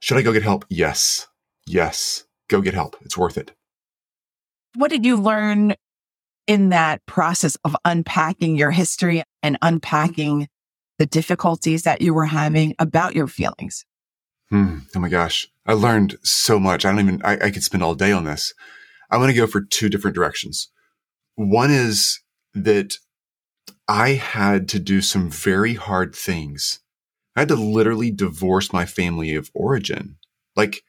Should 0.00 0.18
I 0.18 0.22
go 0.22 0.34
get 0.34 0.42
help? 0.42 0.66
Yes. 0.68 1.26
Yes. 1.66 2.24
Go 2.50 2.60
get 2.60 2.74
help. 2.74 2.96
It's 3.00 3.16
worth 3.16 3.38
it. 3.38 3.52
What 4.74 4.90
did 4.90 5.06
you 5.06 5.16
learn 5.16 5.74
in 6.46 6.68
that 6.68 7.00
process 7.06 7.56
of 7.64 7.74
unpacking 7.84 8.56
your 8.56 8.72
history 8.72 9.22
and 9.42 9.56
unpacking 9.62 10.48
the 10.98 11.06
difficulties 11.06 11.84
that 11.84 12.02
you 12.02 12.12
were 12.12 12.26
having 12.26 12.74
about 12.78 13.14
your 13.14 13.26
feelings? 13.26 13.86
Hmm. 14.52 14.80
Oh 14.94 15.00
my 15.00 15.08
gosh. 15.08 15.48
I 15.64 15.72
learned 15.72 16.18
so 16.22 16.60
much. 16.60 16.84
I 16.84 16.90
don't 16.90 17.00
even, 17.00 17.22
I, 17.24 17.46
I 17.46 17.50
could 17.50 17.62
spend 17.62 17.82
all 17.82 17.94
day 17.94 18.12
on 18.12 18.24
this. 18.24 18.52
I 19.10 19.16
want 19.16 19.30
to 19.30 19.36
go 19.36 19.46
for 19.46 19.62
two 19.62 19.88
different 19.88 20.14
directions. 20.14 20.68
One 21.36 21.70
is 21.70 22.20
that 22.52 22.98
I 23.88 24.10
had 24.10 24.68
to 24.68 24.78
do 24.78 25.00
some 25.00 25.30
very 25.30 25.72
hard 25.72 26.14
things. 26.14 26.80
I 27.34 27.40
had 27.40 27.48
to 27.48 27.54
literally 27.54 28.10
divorce 28.10 28.74
my 28.74 28.84
family 28.84 29.34
of 29.34 29.50
origin. 29.54 30.16
Like, 30.54 30.82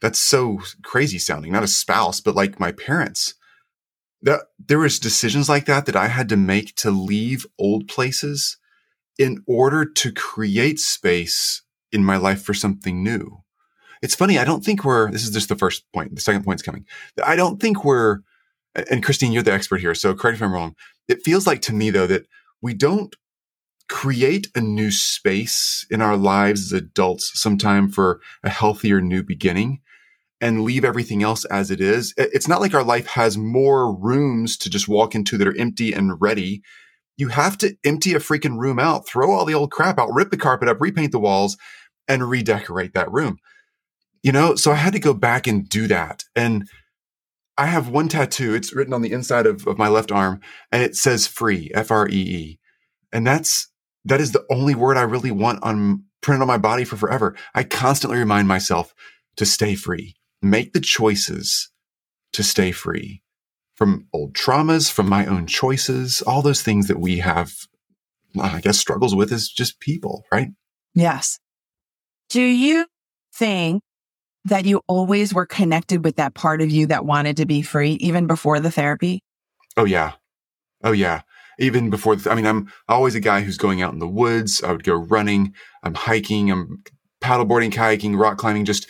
that's 0.00 0.18
so 0.18 0.60
crazy 0.82 1.18
sounding. 1.18 1.52
Not 1.52 1.64
a 1.64 1.68
spouse, 1.68 2.22
but 2.22 2.34
like 2.34 2.58
my 2.58 2.72
parents 2.72 3.34
that 4.22 4.40
there 4.58 4.78
was 4.78 4.98
decisions 4.98 5.50
like 5.50 5.66
that 5.66 5.84
that 5.84 5.96
I 5.96 6.08
had 6.08 6.30
to 6.30 6.36
make 6.38 6.74
to 6.76 6.90
leave 6.90 7.44
old 7.58 7.88
places 7.88 8.56
in 9.18 9.44
order 9.46 9.84
to 9.84 10.12
create 10.12 10.78
space 10.78 11.62
in 11.96 12.04
my 12.04 12.16
life 12.16 12.42
for 12.42 12.54
something 12.54 13.02
new. 13.02 13.42
It's 14.02 14.14
funny. 14.14 14.38
I 14.38 14.44
don't 14.44 14.64
think 14.64 14.84
we're, 14.84 15.10
this 15.10 15.24
is 15.24 15.32
just 15.32 15.48
the 15.48 15.56
first 15.56 15.82
point. 15.92 16.14
The 16.14 16.20
second 16.20 16.44
point's 16.44 16.62
coming. 16.62 16.84
I 17.24 17.34
don't 17.34 17.60
think 17.60 17.84
we're, 17.84 18.20
and 18.90 19.02
Christine, 19.02 19.32
you're 19.32 19.42
the 19.42 19.52
expert 19.52 19.80
here. 19.80 19.94
So 19.94 20.14
correct 20.14 20.34
me 20.34 20.44
if 20.44 20.48
I'm 20.48 20.52
wrong. 20.52 20.76
It 21.08 21.22
feels 21.24 21.46
like 21.46 21.62
to 21.62 21.74
me 21.74 21.90
though 21.90 22.06
that 22.06 22.26
we 22.62 22.74
don't 22.74 23.16
create 23.88 24.48
a 24.54 24.60
new 24.60 24.90
space 24.90 25.86
in 25.90 26.02
our 26.02 26.16
lives 26.16 26.72
as 26.72 26.72
adults 26.72 27.32
sometime 27.40 27.88
for 27.88 28.20
a 28.42 28.50
healthier 28.50 29.00
new 29.00 29.22
beginning 29.22 29.80
and 30.40 30.62
leave 30.62 30.84
everything 30.84 31.22
else 31.22 31.44
as 31.46 31.70
it 31.70 31.80
is. 31.80 32.12
It's 32.16 32.48
not 32.48 32.60
like 32.60 32.74
our 32.74 32.84
life 32.84 33.06
has 33.06 33.38
more 33.38 33.94
rooms 33.94 34.58
to 34.58 34.68
just 34.68 34.88
walk 34.88 35.14
into 35.14 35.38
that 35.38 35.48
are 35.48 35.58
empty 35.58 35.92
and 35.92 36.20
ready. 36.20 36.62
You 37.16 37.28
have 37.28 37.56
to 37.58 37.76
empty 37.84 38.12
a 38.12 38.18
freaking 38.18 38.58
room 38.58 38.78
out, 38.78 39.08
throw 39.08 39.30
all 39.32 39.46
the 39.46 39.54
old 39.54 39.70
crap 39.70 39.98
out, 39.98 40.12
rip 40.12 40.30
the 40.30 40.36
carpet 40.36 40.68
up, 40.68 40.80
repaint 40.80 41.12
the 41.12 41.18
walls, 41.18 41.56
and 42.08 42.28
redecorate 42.28 42.94
that 42.94 43.10
room. 43.12 43.38
You 44.22 44.32
know, 44.32 44.54
so 44.56 44.72
I 44.72 44.76
had 44.76 44.92
to 44.92 44.98
go 44.98 45.14
back 45.14 45.46
and 45.46 45.68
do 45.68 45.86
that. 45.88 46.24
And 46.34 46.68
I 47.56 47.66
have 47.66 47.88
one 47.88 48.08
tattoo. 48.08 48.54
It's 48.54 48.74
written 48.74 48.92
on 48.92 49.02
the 49.02 49.12
inside 49.12 49.46
of, 49.46 49.66
of 49.66 49.78
my 49.78 49.88
left 49.88 50.12
arm 50.12 50.40
and 50.72 50.82
it 50.82 50.96
says 50.96 51.26
free, 51.26 51.70
F 51.74 51.90
R 51.90 52.08
E 52.08 52.12
E. 52.12 52.58
And 53.12 53.26
that's, 53.26 53.68
that 54.04 54.20
is 54.20 54.32
the 54.32 54.44
only 54.50 54.74
word 54.74 54.96
I 54.96 55.02
really 55.02 55.30
want 55.30 55.62
on 55.62 56.04
printed 56.20 56.42
on 56.42 56.48
my 56.48 56.58
body 56.58 56.84
for 56.84 56.96
forever. 56.96 57.36
I 57.54 57.62
constantly 57.62 58.18
remind 58.18 58.48
myself 58.48 58.94
to 59.36 59.46
stay 59.46 59.74
free 59.74 60.16
make 60.42 60.72
the 60.72 60.80
choices 60.80 61.70
to 62.32 62.42
stay 62.42 62.72
free 62.72 63.22
from 63.74 64.06
old 64.12 64.34
traumas, 64.34 64.90
from 64.90 65.08
my 65.08 65.26
own 65.26 65.46
choices, 65.46 66.22
all 66.22 66.42
those 66.42 66.62
things 66.62 66.88
that 66.88 66.98
we 66.98 67.18
have, 67.18 67.52
I 68.40 68.60
guess, 68.60 68.78
struggles 68.78 69.14
with 69.14 69.32
as 69.32 69.48
just 69.48 69.80
people, 69.80 70.24
right? 70.32 70.48
Yes. 70.94 71.38
Do 72.30 72.42
you 72.42 72.86
think 73.34 73.82
that 74.44 74.64
you 74.64 74.82
always 74.86 75.34
were 75.34 75.46
connected 75.46 76.04
with 76.04 76.16
that 76.16 76.34
part 76.34 76.62
of 76.62 76.70
you 76.70 76.86
that 76.86 77.04
wanted 77.04 77.36
to 77.38 77.46
be 77.46 77.62
free, 77.62 77.92
even 77.92 78.26
before 78.26 78.60
the 78.60 78.70
therapy? 78.70 79.22
Oh, 79.76 79.84
yeah. 79.84 80.12
Oh, 80.84 80.92
yeah. 80.92 81.22
Even 81.58 81.90
before, 81.90 82.16
the, 82.16 82.30
I 82.30 82.34
mean, 82.34 82.46
I'm 82.46 82.70
always 82.88 83.14
a 83.14 83.20
guy 83.20 83.40
who's 83.40 83.58
going 83.58 83.82
out 83.82 83.92
in 83.92 83.98
the 83.98 84.08
woods. 84.08 84.62
I 84.62 84.72
would 84.72 84.84
go 84.84 84.94
running. 84.94 85.54
I'm 85.82 85.94
hiking. 85.94 86.50
I'm 86.50 86.84
paddleboarding, 87.20 87.72
kayaking, 87.72 88.18
rock 88.18 88.38
climbing, 88.38 88.64
just 88.64 88.88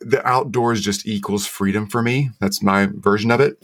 the 0.00 0.26
outdoors 0.26 0.80
just 0.80 1.06
equals 1.06 1.46
freedom 1.46 1.86
for 1.86 2.02
me. 2.02 2.30
That's 2.40 2.62
my 2.62 2.88
version 2.92 3.30
of 3.30 3.40
it. 3.40 3.56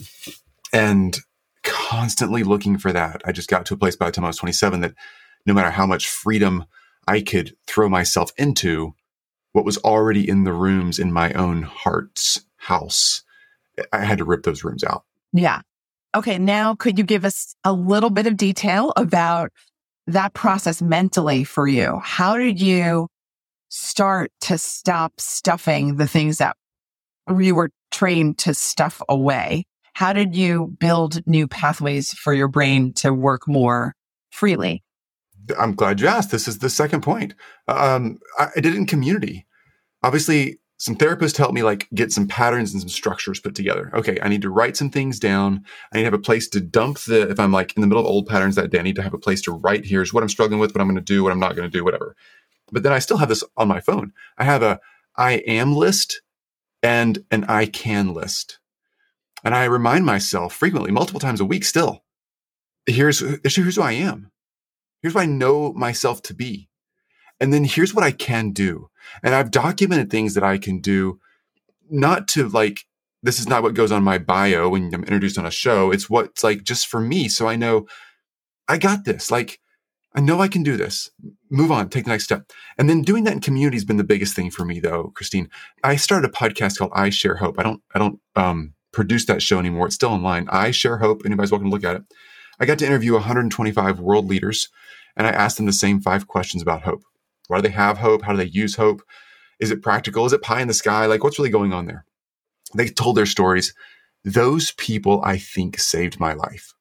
And 0.73 1.19
constantly 1.65 2.45
looking 2.45 2.79
for 2.79 2.93
that. 2.93 3.23
I 3.25 3.33
just 3.33 3.49
got 3.49 3.67
to 3.67 3.75
a 3.75 3.77
place 3.77 3.97
by 3.97 4.07
the 4.07 4.13
time 4.13 4.25
I 4.25 4.29
was 4.29 4.37
27 4.37 4.81
that 4.81 4.95
no 5.47 5.55
matter 5.55 5.71
how 5.71 5.87
much 5.87 6.09
freedom 6.09 6.65
I 7.09 7.23
could 7.23 7.57
throw 7.67 7.89
myself 7.89 8.31
into, 8.37 8.95
what 9.53 9.65
was 9.65 9.79
already 9.79 10.29
in 10.29 10.45
the 10.45 10.53
rooms 10.53 10.99
in 10.99 11.11
my 11.11 11.33
own 11.33 11.63
heart's 11.63 12.45
house, 12.59 13.23
I 13.93 14.05
had 14.05 14.19
to 14.19 14.25
rip 14.25 14.43
those 14.43 14.63
rooms 14.63 14.85
out. 14.85 15.05
Yeah. 15.33 15.63
Okay. 16.15 16.39
Now, 16.39 16.75
could 16.75 16.99
you 16.99 17.05
give 17.05 17.25
us 17.25 17.57
a 17.65 17.73
little 17.73 18.11
bit 18.11 18.27
of 18.27 18.37
detail 18.37 18.93
about 18.97 19.51
that 20.07 20.35
process 20.35 20.83
mentally 20.83 21.45
for 21.45 21.67
you? 21.67 21.99
How 22.03 22.37
did 22.37 22.61
you 22.61 23.09
start 23.71 24.31
to 24.43 24.59
stop 24.59 25.15
stuffing 25.19 25.97
the 25.97 26.07
things 26.07 26.39
that 26.39 26.57
you 27.39 27.55
were 27.55 27.71
trained 27.91 28.37
to 28.39 28.53
stuff 28.53 29.01
away? 29.09 29.65
How 29.95 30.13
did 30.13 30.37
you 30.37 30.77
build 30.79 31.27
new 31.27 31.49
pathways 31.49 32.13
for 32.13 32.35
your 32.35 32.49
brain 32.49 32.93
to 32.95 33.13
work 33.15 33.49
more 33.49 33.95
freely? 34.31 34.83
I'm 35.59 35.75
glad 35.75 36.01
you 36.01 36.09
asked. 36.09 36.31
This 36.31 36.49
is 36.49 36.59
the 36.59 36.71
second 36.71 37.03
point. 37.03 37.35
Um, 37.69 38.19
I, 38.39 38.49
I 38.57 38.61
did 38.61 38.75
it 38.75 38.77
in 38.77 38.87
community. 38.87 39.47
Obviously, 40.03 40.59
some 40.79 40.95
therapists 40.97 41.37
helped 41.37 41.55
me 41.55 41.65
like 41.65 41.89
get 41.93 42.13
some 42.13 42.29
patterns 42.29 42.73
and 42.73 42.81
some 42.81 42.89
structures 42.89 43.41
put 43.41 43.55
together. 43.55 43.91
Okay, 43.95 44.19
I 44.23 44.29
need 44.29 44.43
to 44.43 44.51
write 44.51 44.77
some 44.77 44.91
things 44.91 45.19
down. 45.19 45.65
I 45.93 45.97
need 45.97 46.03
to 46.03 46.07
have 46.07 46.15
a 46.15 46.19
place 46.19 46.49
to 46.51 46.61
dump 46.61 47.01
the, 47.01 47.29
if 47.29 47.41
I'm 47.41 47.53
like 47.53 47.77
in 47.77 47.81
the 47.81 47.89
middle 47.89 48.03
of 48.03 48.09
old 48.09 48.27
patterns 48.27 48.55
that 48.55 48.71
day, 48.71 48.79
I 48.79 48.83
need 48.83 48.97
to 48.97 49.03
have 49.03 49.15
a 49.15 49.19
place 49.19 49.43
to 49.43 49.53
write 49.53 49.87
here's 49.87 50.15
what 50.15 50.23
I'm 50.23 50.29
struggling 50.29 50.61
with, 50.61 50.75
what 50.75 50.81
I'm 50.81 50.87
going 50.87 50.95
to 50.97 51.03
do, 51.03 51.25
what 51.25 51.33
I'm 51.33 51.41
not 51.41 51.57
going 51.57 51.69
to 51.69 51.77
do, 51.77 51.85
whatever. 51.85 52.15
But 52.71 52.85
then 52.85 52.93
I 52.93 53.01
still 53.01 53.17
have 53.17 53.29
this 53.29 53.43
on 53.57 53.67
my 53.67 53.81
phone. 53.81 54.13
I 54.37 54.45
have 54.45 54.63
a 54.63 54.79
I 55.17 55.33
am 55.47 55.75
list 55.75 56.23
and 56.81 57.25
an 57.33 57.45
I 57.45 57.67
can 57.67 58.15
list. 58.15 58.61
And 59.45 59.55
I 59.55 59.65
remind 59.65 60.07
myself 60.07 60.55
frequently, 60.55 60.93
multiple 60.93 61.21
times 61.21 61.41
a 61.41 61.45
week 61.45 61.65
still, 61.65 62.05
here's, 62.87 63.19
here's 63.21 63.77
who 63.77 63.83
I 63.83 63.93
am. 63.93 64.31
Here's 65.03 65.15
what 65.15 65.23
I 65.23 65.27
know 65.27 65.73
myself 65.73 66.23
to 66.23 66.35
be. 66.35 66.69
And 67.41 67.53
then 67.53 67.65
here's 67.65 67.95
what 67.95 68.05
I 68.05 68.11
can 68.11 68.51
do. 68.51 68.89
And 69.23 69.35
I've 69.35 69.51
documented 69.51 70.11
things 70.11 70.35
that 70.35 70.43
I 70.43 70.59
can 70.59 70.81
do, 70.81 71.21
not 71.89 72.29
to 72.29 72.49
like, 72.49 72.85
this 73.23 73.39
is 73.39 73.49
not 73.49 73.63
what 73.63 73.75
goes 73.75 73.93
on 73.93 74.03
my 74.03 74.19
bio 74.19 74.69
when 74.69 74.93
I'm 74.95 75.05
introduced 75.05 75.39
on 75.39 75.47
a 75.47 75.51
show. 75.51 75.91
It's 75.91 76.11
what's 76.11 76.43
like 76.45 76.63
just 76.63 76.87
for 76.87 77.01
me. 77.01 77.29
So 77.29 77.49
I 77.49 77.57
know 77.57 77.87
I 78.69 78.79
got 78.79 79.05
this. 79.05 79.31
Like, 79.31 79.61
I 80.15 80.21
know 80.21 80.41
I 80.41 80.49
can 80.49 80.63
do 80.63 80.77
this. 80.77 81.11
Move 81.51 81.71
on, 81.71 81.89
take 81.89 82.05
the 82.05 82.11
next 82.11 82.25
step. 82.25 82.51
And 82.77 82.89
then 82.89 83.03
doing 83.03 83.25
that 83.25 83.35
in 83.35 83.41
community 83.41 83.77
has 83.77 83.85
been 83.85 83.99
the 83.99 84.05
biggest 84.05 84.35
thing 84.35 84.51
for 84.51 84.65
me 84.65 84.81
though, 84.81 85.13
Christine. 85.15 85.49
I 85.85 85.97
started 85.97 86.29
a 86.29 86.33
podcast 86.33 86.79
called 86.79 86.93
I 86.95 87.11
Share 87.11 87.37
Hope. 87.37 87.59
I 87.59 87.63
don't, 87.63 87.83
I 87.95 87.99
don't, 87.99 88.21
um, 88.35 88.75
produce 88.93 89.27
that 89.27 89.43
show 89.43 89.59
anymore. 89.59 89.87
It's 89.87 89.95
still 89.95 90.11
online. 90.11 90.49
I 90.51 90.71
Share 90.71 90.99
Hope. 90.99 91.23
Anybody's 91.25 91.53
welcome 91.53 91.69
to 91.69 91.75
look 91.75 91.85
at 91.85 91.97
it. 91.97 92.03
I 92.61 92.67
got 92.67 92.79
to 92.81 92.87
interview 92.87 93.15
125 93.15 94.01
world 94.01 94.27
leaders 94.27 94.69
and 95.17 95.27
I 95.27 95.31
asked 95.31 95.57
them 95.57 95.67
the 95.67 95.73
same 95.73 96.01
five 96.01 96.27
questions 96.27 96.63
about 96.63 96.83
hope. 96.83 97.03
Why 97.49 97.59
do 97.59 97.63
they 97.63 97.75
have 97.75 97.99
hope? 97.99 98.23
How 98.23 98.33
do 98.33 98.39
they 98.39 98.45
use 98.45 98.77
hope? 98.77 99.03
Is 99.61 99.71
it 99.71 99.83
practical? 99.83 100.27
Is 100.27 100.33
it 100.33 100.43
pie 100.43 100.61
in 100.61 100.69
the 100.69 100.75
sky? 100.75 101.07
Like 101.07 101.25
what's 101.25 101.39
really 101.39 101.51
going 101.51 101.73
on 101.73 101.87
there? 101.87 102.05
They 102.75 102.89
told 102.89 103.17
their 103.17 103.27
stories. 103.27 103.75
Those 104.25 104.73
people, 104.73 105.23
I 105.25 105.39
think, 105.39 105.79
saved 105.79 106.21
my 106.21 106.35
life 106.35 106.75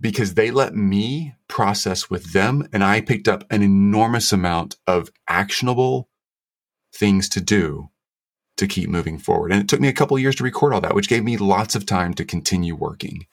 because 0.00 0.34
they 0.34 0.50
let 0.50 0.74
me 0.74 1.34
process 1.48 2.10
with 2.10 2.32
them 2.32 2.68
and 2.72 2.84
I 2.84 3.00
picked 3.00 3.28
up 3.28 3.44
an 3.50 3.62
enormous 3.62 4.32
amount 4.32 4.76
of 4.86 5.10
actionable 5.28 6.08
things 6.92 7.28
to 7.30 7.40
do 7.40 7.90
to 8.56 8.66
keep 8.66 8.88
moving 8.88 9.18
forward. 9.18 9.52
And 9.52 9.60
it 9.60 9.68
took 9.68 9.80
me 9.80 9.88
a 9.88 9.92
couple 9.92 10.18
years 10.18 10.36
to 10.36 10.44
record 10.44 10.72
all 10.72 10.80
that, 10.80 10.94
which 10.94 11.08
gave 11.08 11.24
me 11.24 11.36
lots 11.36 11.74
of 11.74 11.86
time 11.86 12.14
to 12.14 12.24
continue 12.24 12.74
working. 12.74 13.26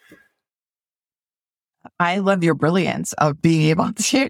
I 1.99 2.19
love 2.19 2.43
your 2.43 2.53
brilliance 2.53 3.13
of 3.13 3.41
being 3.41 3.69
able 3.69 3.93
to 3.93 4.29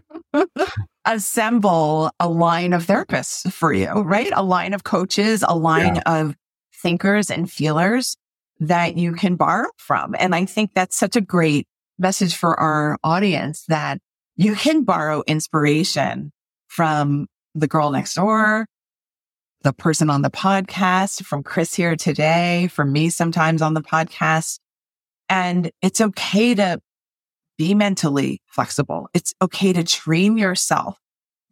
assemble 1.05 2.12
a 2.19 2.27
line 2.29 2.74
of 2.74 2.86
therapists 2.86 3.51
for 3.51 3.74
you, 3.74 3.89
right? 3.89 4.31
A 4.33 4.43
line 4.43 4.74
of 4.74 4.83
coaches, 4.83 5.43
a 5.48 5.55
line 5.55 5.95
yeah. 5.95 6.22
of 6.22 6.36
thinkers 6.81 7.29
and 7.29 7.51
feelers 7.51 8.15
that 8.60 8.98
you 8.98 9.13
can 9.13 9.36
borrow 9.36 9.69
from. 9.77 10.15
And 10.17 10.33
I 10.36 10.45
think 10.45 10.72
that's 10.74 10.95
such 10.95 11.15
a 11.15 11.22
great 11.22 11.67
message 11.98 12.36
for 12.36 12.60
our 12.60 12.98
audience 13.03 13.65
that 13.67 14.00
you 14.36 14.55
can 14.55 14.83
borrow 14.83 15.24
inspiration 15.27 16.31
from 16.67 17.27
the 17.53 17.67
girl 17.67 17.91
next 17.91 18.15
door, 18.15 18.65
the 19.62 19.74
person 19.74 20.10
on 20.10 20.22
the 20.22 20.31
podcast, 20.31 21.24
from 21.24 21.43
Chris 21.43 21.74
here 21.74 21.95
today, 21.95 22.67
from 22.67 22.91
me 22.91 23.10
sometimes 23.10 23.62
on 23.62 23.74
the 23.74 23.81
podcast. 23.81 24.60
And 25.29 25.72
it's 25.81 26.01
okay 26.01 26.55
to 26.55 26.79
be 27.63 27.74
mentally 27.74 28.41
flexible. 28.48 29.08
It's 29.13 29.34
okay 29.41 29.72
to 29.72 29.86
train 29.86 30.38
yourself 30.38 30.98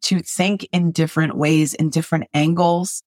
to 0.03 0.19
think 0.19 0.67
in 0.73 0.91
different 0.91 1.37
ways, 1.37 1.73
in 1.73 1.89
different 1.89 2.25
angles, 2.33 3.01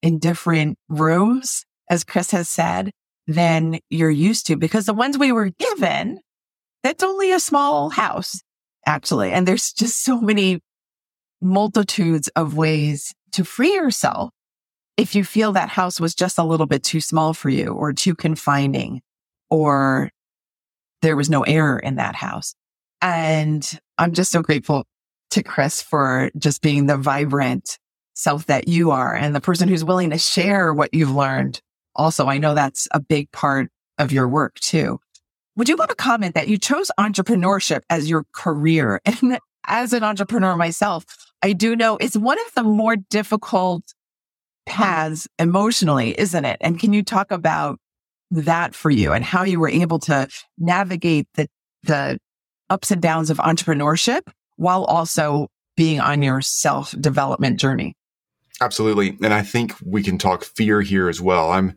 in 0.00 0.18
different 0.18 0.78
rooms, 0.88 1.66
as 1.90 2.02
Chris 2.02 2.30
has 2.30 2.48
said, 2.48 2.92
than 3.26 3.78
you're 3.90 4.10
used 4.10 4.46
to. 4.46 4.56
Because 4.56 4.86
the 4.86 4.94
ones 4.94 5.18
we 5.18 5.32
were 5.32 5.50
given, 5.50 6.20
that's 6.82 7.04
only 7.04 7.30
a 7.30 7.40
small 7.40 7.90
house, 7.90 8.40
actually. 8.86 9.32
And 9.32 9.46
there's 9.46 9.74
just 9.74 10.02
so 10.02 10.18
many 10.18 10.60
multitudes 11.42 12.28
of 12.36 12.56
ways 12.56 13.12
to 13.32 13.44
free 13.44 13.74
yourself 13.74 14.30
if 14.96 15.14
you 15.14 15.24
feel 15.24 15.52
that 15.52 15.68
house 15.68 16.00
was 16.00 16.14
just 16.14 16.38
a 16.38 16.44
little 16.44 16.66
bit 16.66 16.84
too 16.84 17.02
small 17.02 17.34
for 17.34 17.50
you 17.50 17.68
or 17.68 17.92
too 17.92 18.14
confining 18.14 19.02
or 19.50 20.10
there 21.02 21.16
was 21.16 21.30
no 21.30 21.42
error 21.42 21.78
in 21.78 21.96
that 21.96 22.14
house. 22.14 22.54
And 23.02 23.68
I'm 23.98 24.12
just 24.12 24.30
so 24.30 24.42
grateful 24.42 24.84
to 25.30 25.42
Chris 25.42 25.80
for 25.80 26.30
just 26.38 26.60
being 26.60 26.86
the 26.86 26.96
vibrant 26.96 27.78
self 28.14 28.46
that 28.46 28.68
you 28.68 28.90
are 28.90 29.14
and 29.14 29.34
the 29.34 29.40
person 29.40 29.68
who's 29.68 29.84
willing 29.84 30.10
to 30.10 30.18
share 30.18 30.74
what 30.74 30.92
you've 30.92 31.14
learned. 31.14 31.60
Also, 31.96 32.26
I 32.26 32.38
know 32.38 32.54
that's 32.54 32.86
a 32.92 33.00
big 33.00 33.30
part 33.32 33.70
of 33.98 34.12
your 34.12 34.28
work 34.28 34.56
too. 34.56 35.00
Would 35.56 35.68
you 35.68 35.76
want 35.76 35.90
to 35.90 35.96
comment 35.96 36.34
that 36.34 36.48
you 36.48 36.58
chose 36.58 36.90
entrepreneurship 36.98 37.80
as 37.90 38.08
your 38.08 38.24
career? 38.32 39.00
And 39.22 39.38
as 39.66 39.92
an 39.92 40.02
entrepreneur 40.02 40.56
myself, 40.56 41.04
I 41.42 41.52
do 41.52 41.76
know 41.76 41.98
it's 41.98 42.16
one 42.16 42.38
of 42.38 42.54
the 42.54 42.62
more 42.62 42.96
difficult 42.96 43.84
paths 44.66 45.28
emotionally, 45.38 46.18
isn't 46.18 46.44
it? 46.44 46.56
And 46.60 46.80
can 46.80 46.92
you 46.92 47.02
talk 47.02 47.30
about 47.30 47.78
that 48.30 48.74
for 48.74 48.90
you 48.90 49.12
and 49.12 49.24
how 49.24 49.42
you 49.44 49.58
were 49.58 49.68
able 49.68 49.98
to 50.00 50.28
navigate 50.58 51.26
the, 51.34 51.48
the 51.82 52.18
ups 52.68 52.90
and 52.90 53.02
downs 53.02 53.30
of 53.30 53.38
entrepreneurship 53.38 54.22
while 54.56 54.84
also 54.84 55.48
being 55.76 56.00
on 56.00 56.22
your 56.22 56.40
self 56.40 56.94
development 57.00 57.58
journey. 57.58 57.94
Absolutely. 58.60 59.16
And 59.22 59.32
I 59.32 59.42
think 59.42 59.74
we 59.84 60.02
can 60.02 60.18
talk 60.18 60.44
fear 60.44 60.82
here 60.82 61.08
as 61.08 61.20
well. 61.20 61.50
I'm, 61.50 61.74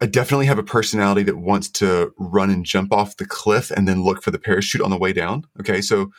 I 0.00 0.06
definitely 0.06 0.46
have 0.46 0.58
a 0.58 0.62
personality 0.62 1.22
that 1.24 1.38
wants 1.38 1.70
to 1.70 2.12
run 2.18 2.50
and 2.50 2.64
jump 2.64 2.92
off 2.92 3.16
the 3.16 3.26
cliff 3.26 3.70
and 3.70 3.88
then 3.88 4.04
look 4.04 4.22
for 4.22 4.30
the 4.30 4.38
parachute 4.38 4.82
on 4.82 4.90
the 4.90 4.98
way 4.98 5.12
down. 5.12 5.44
Okay. 5.58 5.80
So 5.80 6.10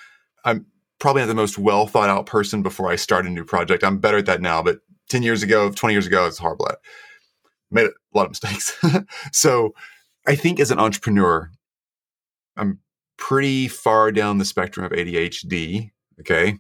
I'm 0.44 0.66
probably 0.98 1.22
not 1.22 1.28
the 1.28 1.36
most 1.36 1.58
well 1.58 1.88
thought 1.88 2.10
out 2.10 2.26
person 2.26 2.64
before 2.64 2.90
I 2.90 2.96
start 2.96 3.26
a 3.26 3.30
new 3.30 3.46
project. 3.46 3.84
I'm 3.84 4.00
better 4.00 4.18
at 4.18 4.26
that 4.26 4.42
now, 4.42 4.64
but 4.64 4.80
10 5.10 5.24
years 5.24 5.44
ago, 5.44 5.72
20 5.72 5.94
years 5.94 6.08
ago, 6.08 6.26
it's 6.26 6.40
horrible 6.40 6.68
at 6.68 6.80
made 7.72 7.90
a 8.14 8.18
lot 8.18 8.26
of 8.26 8.32
mistakes. 8.32 8.78
so 9.32 9.74
I 10.28 10.36
think 10.36 10.60
as 10.60 10.72
an 10.72 10.80
entrepreneur, 10.80 11.52
I'm 12.58 12.80
pretty 13.18 13.68
far 13.68 14.12
down 14.12 14.38
the 14.38 14.46
spectrum 14.46 14.86
of 14.86 14.92
ADHD. 14.92 15.92
Okay. 16.20 16.58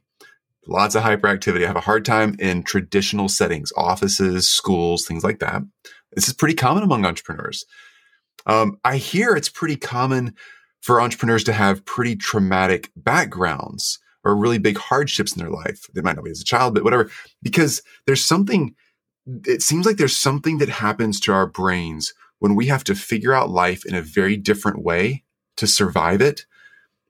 Lots 0.68 0.96
of 0.96 1.03
hyperactivity. 1.03 1.63
I 1.63 1.68
have 1.68 1.75
a 1.75 1.82
hard 1.82 2.06
time 2.06 2.36
in 2.39 2.63
traditional 2.63 3.27
settings, 3.27 3.72
offices, 3.75 4.50
schools, 4.50 5.06
things 5.06 5.24
like 5.24 5.39
that. 5.39 5.63
This 6.13 6.27
is 6.27 6.34
pretty 6.34 6.56
common 6.56 6.84
among 6.84 7.06
entrepreneurs. 7.06 7.65
Um, 8.46 8.77
I 8.84 8.98
hear 8.98 9.36
it's 9.36 9.50
pretty 9.50 9.75
common 9.75 10.36
for 10.82 11.01
entrepreneurs 11.01 11.44
to 11.46 11.53
have 11.53 11.86
pretty 11.86 12.15
traumatic 12.15 12.91
backgrounds 12.96 14.00
or 14.24 14.36
really 14.36 14.58
big 14.58 14.77
hardships 14.77 15.36
in 15.36 15.39
their 15.39 15.51
life. 15.51 15.86
They 15.94 16.01
might 16.01 16.15
not 16.15 16.25
be 16.25 16.32
as 16.32 16.41
a 16.41 16.46
child, 16.46 16.74
but 16.74 16.84
whatever, 16.84 17.10
because 17.41 17.82
there's 18.06 18.24
something 18.24 18.75
it 19.46 19.62
seems 19.62 19.86
like 19.86 19.98
there's 19.98 20.18
something 20.18 20.58
that 20.58 20.70
happens 20.70 21.20
to 21.22 21.34
our 21.34 21.46
brains 21.46 22.14
when 22.40 22.56
we 22.56 22.68
have 22.68 22.84
to 22.86 22.96
figure 22.96 23.34
out 23.34 23.50
life 23.50 23.86
in 23.86 23.94
a 23.94 24.02
very 24.02 24.38
different 24.38 24.82
way 24.84 25.24
to 25.58 25.68
survive 25.68 26.22
it 26.22 26.46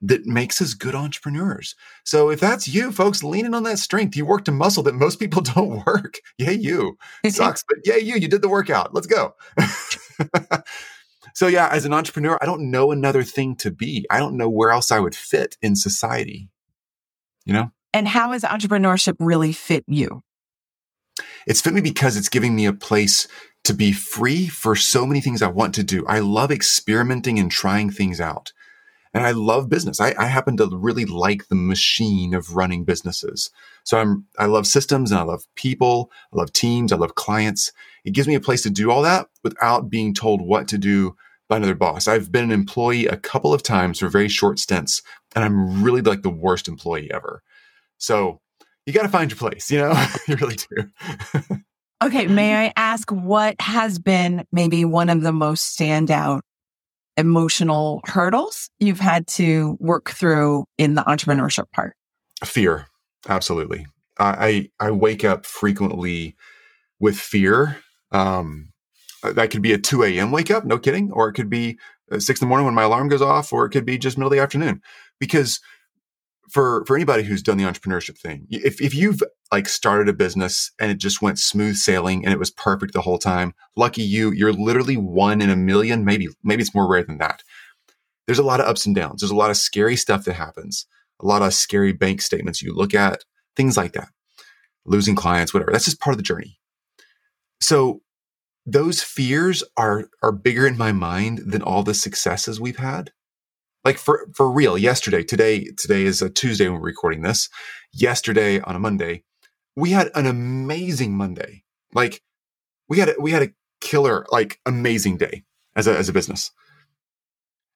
that 0.02 0.26
makes 0.26 0.62
us 0.62 0.74
good 0.74 0.96
entrepreneurs. 0.96 1.76
So 2.04 2.30
if 2.30 2.40
that's 2.40 2.68
you, 2.68 2.92
folks, 2.92 3.24
leaning 3.24 3.54
on 3.54 3.64
that 3.64 3.80
strength, 3.80 4.16
you 4.16 4.26
worked 4.26 4.48
a 4.48 4.52
muscle 4.52 4.84
that 4.84 4.96
most 4.96 5.20
people 5.20 5.42
don't 5.56 5.86
work. 5.86 6.20
Yay, 6.38 6.54
you. 6.54 6.98
It 7.24 7.34
sucks, 7.36 7.64
but 7.68 7.78
yay, 7.86 8.00
you. 8.00 8.16
You 8.16 8.28
did 8.28 8.42
the 8.42 8.50
workout. 8.50 8.94
Let's 8.94 9.08
go. 9.08 9.36
so 11.34 11.48
yeah, 11.48 11.70
as 11.70 11.86
an 11.86 11.94
entrepreneur, 11.94 12.38
I 12.42 12.46
don't 12.46 12.72
know 12.72 12.92
another 12.92 13.24
thing 13.24 13.56
to 13.58 13.72
be. 13.72 14.06
I 14.10 14.20
don't 14.20 14.38
know 14.38 14.50
where 14.50 14.72
else 14.72 14.92
I 14.92 15.00
would 15.00 15.16
fit 15.16 15.58
in 15.62 15.76
society. 15.76 16.50
You 17.46 17.54
know? 17.54 17.72
And 17.94 18.08
how 18.08 18.32
has 18.32 18.44
entrepreneurship 18.44 19.16
really 19.20 19.52
fit 19.52 19.84
you? 19.88 20.24
It's 21.50 21.62
fit 21.62 21.74
me 21.74 21.82
because 21.82 22.16
it's 22.16 22.30
giving 22.30 22.56
me 22.56 22.68
a 22.68 22.74
place 22.74 23.28
to 23.64 23.74
be 23.74 23.92
free 23.92 24.48
for 24.48 24.76
so 24.76 25.04
many 25.04 25.20
things 25.20 25.42
I 25.42 25.48
want 25.48 25.74
to 25.76 25.84
do. 25.84 26.06
I 26.06 26.20
love 26.20 26.52
experimenting 26.52 27.40
and 27.40 27.50
trying 27.50 27.90
things 27.90 28.22
out. 28.22 28.54
And 29.16 29.26
I 29.26 29.32
love 29.32 29.68
business. 29.68 30.00
I, 30.00 30.14
I, 30.16 30.28
happen 30.28 30.58
to 30.58 30.70
really 30.72 31.06
like 31.06 31.48
the 31.48 31.56
machine 31.56 32.36
of 32.36 32.56
running 32.56 32.84
businesses. 32.84 33.50
So 33.84 33.98
I'm, 33.98 34.28
I 34.38 34.46
love 34.46 34.68
systems 34.68 35.10
and 35.10 35.20
I 35.20 35.24
love 35.24 35.46
people. 35.56 36.12
I 36.32 36.38
love 36.38 36.54
teams. 36.54 36.94
I 36.94 36.98
love 36.98 37.16
clients. 37.16 37.72
It 38.06 38.14
gives 38.14 38.28
me 38.28 38.36
a 38.36 38.40
place 38.40 38.62
to 38.62 38.70
do 38.70 38.92
all 38.92 39.02
that 39.02 39.28
without 39.44 39.90
being 39.90 40.14
told 40.14 40.42
what 40.42 40.68
to 40.68 40.78
do 40.78 41.16
by 41.48 41.58
another 41.58 41.74
boss. 41.74 42.08
I've 42.08 42.32
been 42.32 42.44
an 42.44 42.52
employee 42.52 43.08
a 43.08 43.18
couple 43.18 43.56
of 43.56 43.64
times 43.64 43.98
for 43.98 44.08
very 44.08 44.30
short 44.30 44.60
stints 44.60 45.02
and 45.36 45.44
I'm 45.44 45.82
really 45.82 46.02
like 46.02 46.22
the 46.22 46.30
worst 46.30 46.68
employee 46.68 47.12
ever. 47.12 47.42
So 47.98 48.40
you 48.90 48.94
got 48.94 49.04
to 49.04 49.10
find 49.10 49.30
your 49.30 49.38
place, 49.38 49.70
you 49.70 49.78
know, 49.78 49.94
you 50.28 50.36
really 50.36 50.56
do. 50.56 50.90
okay. 52.04 52.26
May 52.26 52.66
I 52.66 52.74
ask 52.76 53.12
what 53.12 53.56
has 53.62 54.00
been 54.00 54.46
maybe 54.52 54.84
one 54.84 55.10
of 55.10 55.22
the 55.22 55.32
most 55.32 55.78
standout 55.78 56.42
emotional 57.16 58.02
hurdles 58.06 58.72
you've 58.80 59.00
had 59.00 59.28
to 59.28 59.78
work 59.80 60.10
through 60.10 60.66
in 60.80 60.96
the 60.96 61.04
entrepreneurship 61.04 61.66
part? 61.72 61.96
Fear. 62.44 62.88
Absolutely. 63.28 63.86
I, 64.18 64.70
I 64.80 64.90
wake 64.90 65.24
up 65.24 65.46
frequently 65.46 66.36
with 67.00 67.18
fear. 67.18 67.78
Um, 68.12 68.72
that 69.22 69.52
could 69.52 69.62
be 69.62 69.72
a 69.72 69.78
2 69.78 70.04
a.m. 70.04 70.32
wake 70.32 70.50
up, 70.50 70.66
no 70.66 70.80
kidding. 70.80 71.12
Or 71.12 71.30
it 71.30 71.34
could 71.34 71.50
be 71.50 71.78
uh, 72.12 72.20
six 72.20 72.42
in 72.42 72.48
the 72.48 72.50
morning 72.50 72.66
when 72.66 72.74
my 72.74 72.84
alarm 72.84 73.08
goes 73.08 73.22
off, 73.22 73.54
or 73.54 73.66
it 73.66 73.70
could 73.70 73.86
be 73.86 74.00
just 74.00 74.18
middle 74.18 74.32
of 74.32 74.36
the 74.36 74.42
afternoon 74.42 74.82
because 75.20 75.60
for 76.50 76.84
for 76.86 76.96
anybody 76.96 77.24
who's 77.24 77.44
done 77.44 77.58
the 77.58 77.64
entrepreneurship 77.64 78.18
thing, 78.18 78.48
if 78.50 78.82
if 78.82 78.94
you've 78.94 79.22
like 79.52 79.68
started 79.68 80.10
a 80.10 80.14
business 80.14 80.72
and 80.80 80.92
it 80.92 80.98
just 80.98 81.22
went 81.22 81.40
smooth 81.40 81.76
sailing 81.76 82.24
and 82.24 82.34
it 82.34 82.40
was 82.40 82.52
perfect 82.52 82.94
the 82.94 83.02
whole 83.02 83.18
time, 83.18 83.54
lucky 83.76 84.04
you, 84.04 84.32
you're 84.32 84.54
literally 84.54 84.98
one 84.98 85.42
in 85.42 85.50
a 85.50 85.56
million, 85.56 86.06
maybe 86.06 86.28
maybe 86.44 86.62
it's 86.62 86.76
more 86.76 86.90
rare 86.90 87.04
than 87.04 87.18
that. 87.20 87.44
There's 88.28 88.40
a 88.40 88.44
lot 88.44 88.60
of 88.60 88.68
ups 88.68 88.86
and 88.86 88.96
downs. 88.96 89.22
There's 89.22 89.32
a 89.32 89.36
lot 89.36 89.50
of 89.50 89.58
scary 89.58 89.96
stuff 89.96 90.26
that 90.26 90.34
happens. 90.34 90.86
A 91.22 91.26
lot 91.26 91.42
of 91.42 91.54
scary 91.54 91.94
bank 91.94 92.22
statements 92.22 92.62
you 92.62 92.74
look 92.74 92.94
at, 92.94 93.24
things 93.56 93.76
like 93.76 93.94
that. 93.94 94.10
Losing 94.86 95.16
clients, 95.16 95.54
whatever. 95.54 95.72
That's 95.72 95.86
just 95.86 96.00
part 96.00 96.14
of 96.14 96.18
the 96.18 96.24
journey. 96.24 96.60
So 97.62 98.02
those 98.66 99.04
fears 99.04 99.64
are 99.78 100.10
are 100.22 100.32
bigger 100.32 100.68
in 100.68 100.78
my 100.78 100.92
mind 100.92 101.40
than 101.46 101.62
all 101.62 101.84
the 101.84 101.94
successes 101.94 102.60
we've 102.60 102.78
had 102.78 103.12
like 103.84 103.98
for 103.98 104.28
for 104.34 104.52
real 104.52 104.78
yesterday 104.78 105.24
today 105.24 105.66
today 105.78 106.04
is 106.04 106.22
a 106.22 106.30
tuesday 106.30 106.68
when 106.68 106.80
we're 106.80 106.88
recording 106.88 107.22
this. 107.22 107.50
Yesterday 107.92 108.60
on 108.62 108.76
a 108.76 108.80
monday 108.80 109.24
we 109.76 109.92
had 109.92 110.10
an 110.16 110.26
amazing 110.26 111.16
monday. 111.16 111.64
Like 111.94 112.22
we 112.88 113.00
had 113.00 113.10
a, 113.10 113.16
we 113.20 113.32
had 113.32 113.44
a 113.44 113.50
killer 113.82 114.26
like 114.32 114.60
amazing 114.66 115.18
day 115.18 115.44
as 115.76 115.88
a 115.88 115.98
as 115.98 116.10
a 116.10 116.14
business. 116.14 116.52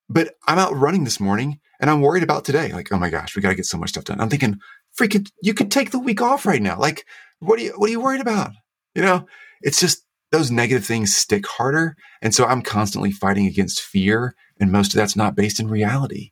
But 0.09 0.35
i'm 0.47 0.59
out 0.59 0.75
running 0.75 1.05
this 1.05 1.19
morning 1.19 1.59
and 1.79 1.89
i'm 1.89 2.01
worried 2.01 2.23
about 2.23 2.45
today. 2.45 2.71
Like 2.73 2.91
oh 2.91 2.97
my 2.97 3.09
gosh 3.09 3.35
we 3.35 3.41
got 3.41 3.49
to 3.49 3.55
get 3.55 3.65
so 3.65 3.77
much 3.77 3.89
stuff 3.89 4.03
done. 4.03 4.19
I'm 4.19 4.29
thinking 4.29 4.59
freaking 4.97 5.29
you 5.41 5.53
could 5.53 5.71
take 5.71 5.91
the 5.91 5.99
week 5.99 6.21
off 6.21 6.45
right 6.45 6.61
now. 6.61 6.77
Like 6.77 7.05
what 7.39 7.59
are 7.59 7.63
you 7.63 7.73
what 7.77 7.87
are 7.89 7.91
you 7.91 8.01
worried 8.01 8.21
about? 8.21 8.51
You 8.95 9.01
know? 9.01 9.27
It's 9.61 9.79
just 9.79 10.05
those 10.33 10.51
negative 10.51 10.85
things 10.85 11.15
stick 11.15 11.47
harder 11.47 11.95
and 12.21 12.35
so 12.35 12.43
i'm 12.45 12.61
constantly 12.61 13.11
fighting 13.11 13.45
against 13.45 13.81
fear 13.81 14.35
and 14.59 14.71
most 14.71 14.93
of 14.93 14.97
that's 14.97 15.15
not 15.15 15.35
based 15.35 15.59
in 15.59 15.67
reality. 15.67 16.31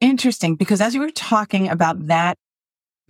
Interesting. 0.00 0.56
Because 0.56 0.80
as 0.80 0.94
you 0.94 1.00
were 1.00 1.10
talking 1.10 1.68
about 1.68 2.08
that 2.08 2.36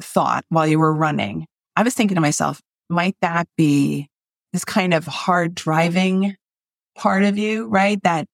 thought 0.00 0.44
while 0.48 0.66
you 0.66 0.78
were 0.78 0.94
running, 0.94 1.46
I 1.76 1.83
was 1.83 1.94
thinking 1.94 2.14
to 2.14 2.20
myself, 2.20 2.61
might 2.88 3.16
that 3.20 3.48
be 3.57 4.09
this 4.52 4.64
kind 4.64 4.94
of 4.94 5.07
hard 5.07 5.54
driving 5.54 6.37
part 6.96 7.24
of 7.24 7.37
you, 7.38 7.66
right? 7.66 8.00
That 8.04 8.26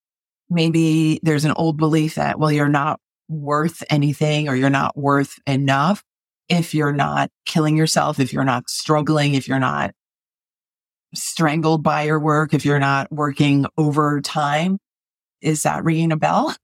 maybe 0.50 1.20
there's 1.22 1.44
an 1.46 1.54
old 1.56 1.78
belief 1.78 2.16
that, 2.16 2.38
well, 2.38 2.52
you're 2.52 2.68
not 2.68 3.00
worth 3.28 3.82
anything 3.88 4.48
or 4.48 4.56
you're 4.56 4.68
not 4.68 4.96
worth 4.96 5.38
enough 5.46 6.02
if 6.48 6.74
you're 6.74 6.92
not 6.92 7.30
killing 7.46 7.76
yourself, 7.76 8.18
if 8.18 8.32
you're 8.32 8.44
not 8.44 8.68
struggling, 8.68 9.34
if 9.34 9.46
you're 9.46 9.60
not 9.60 9.92
strangled 11.14 11.82
by 11.82 12.02
your 12.02 12.20
work, 12.20 12.54
if 12.54 12.64
you're 12.64 12.78
not 12.78 13.10
working 13.10 13.66
overtime. 13.76 14.78
Is 15.40 15.62
that 15.62 15.84
ringing 15.84 16.12
a 16.12 16.16
bell? 16.16 16.54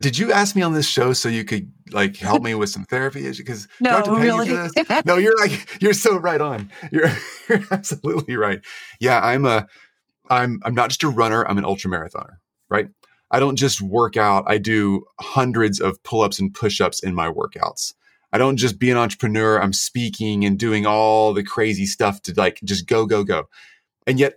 Did 0.00 0.16
you 0.16 0.32
ask 0.32 0.56
me 0.56 0.62
on 0.62 0.72
this 0.72 0.86
show 0.86 1.12
so 1.12 1.28
you 1.28 1.44
could 1.44 1.70
like 1.90 2.16
help 2.16 2.42
me 2.42 2.54
with 2.54 2.70
some 2.70 2.84
therapy? 2.84 3.30
Because 3.30 3.68
no, 3.80 4.00
really. 4.02 4.48
no, 5.04 5.16
you're 5.16 5.38
like 5.38 5.80
you're 5.82 5.92
so 5.92 6.16
right 6.16 6.40
on. 6.40 6.70
You're 6.90 7.10
you're 7.48 7.62
absolutely 7.70 8.36
right. 8.36 8.60
Yeah, 8.98 9.20
I'm 9.20 9.44
a 9.44 9.66
I'm 10.30 10.60
I'm 10.64 10.74
not 10.74 10.88
just 10.88 11.02
a 11.02 11.08
runner. 11.08 11.46
I'm 11.46 11.58
an 11.58 11.66
ultra 11.66 11.90
marathoner. 11.90 12.36
Right. 12.70 12.88
I 13.30 13.40
don't 13.40 13.56
just 13.56 13.80
work 13.80 14.16
out. 14.16 14.44
I 14.46 14.58
do 14.58 15.04
hundreds 15.20 15.80
of 15.80 16.02
pull 16.02 16.22
ups 16.22 16.40
and 16.40 16.52
push 16.52 16.80
ups 16.80 17.02
in 17.02 17.14
my 17.14 17.30
workouts. 17.30 17.92
I 18.32 18.38
don't 18.38 18.56
just 18.56 18.78
be 18.78 18.90
an 18.90 18.96
entrepreneur. 18.96 19.60
I'm 19.60 19.72
speaking 19.72 20.44
and 20.44 20.58
doing 20.58 20.86
all 20.86 21.32
the 21.32 21.42
crazy 21.42 21.86
stuff 21.86 22.22
to 22.22 22.34
like 22.36 22.60
just 22.64 22.86
go, 22.86 23.06
go, 23.06 23.24
go. 23.24 23.48
And 24.06 24.18
yet 24.18 24.34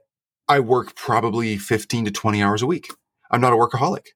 I 0.47 0.59
work 0.59 0.95
probably 0.95 1.57
15 1.57 2.05
to 2.05 2.11
20 2.11 2.43
hours 2.43 2.61
a 2.61 2.67
week. 2.67 2.89
I'm 3.31 3.41
not 3.41 3.53
a 3.53 3.55
workaholic 3.55 4.07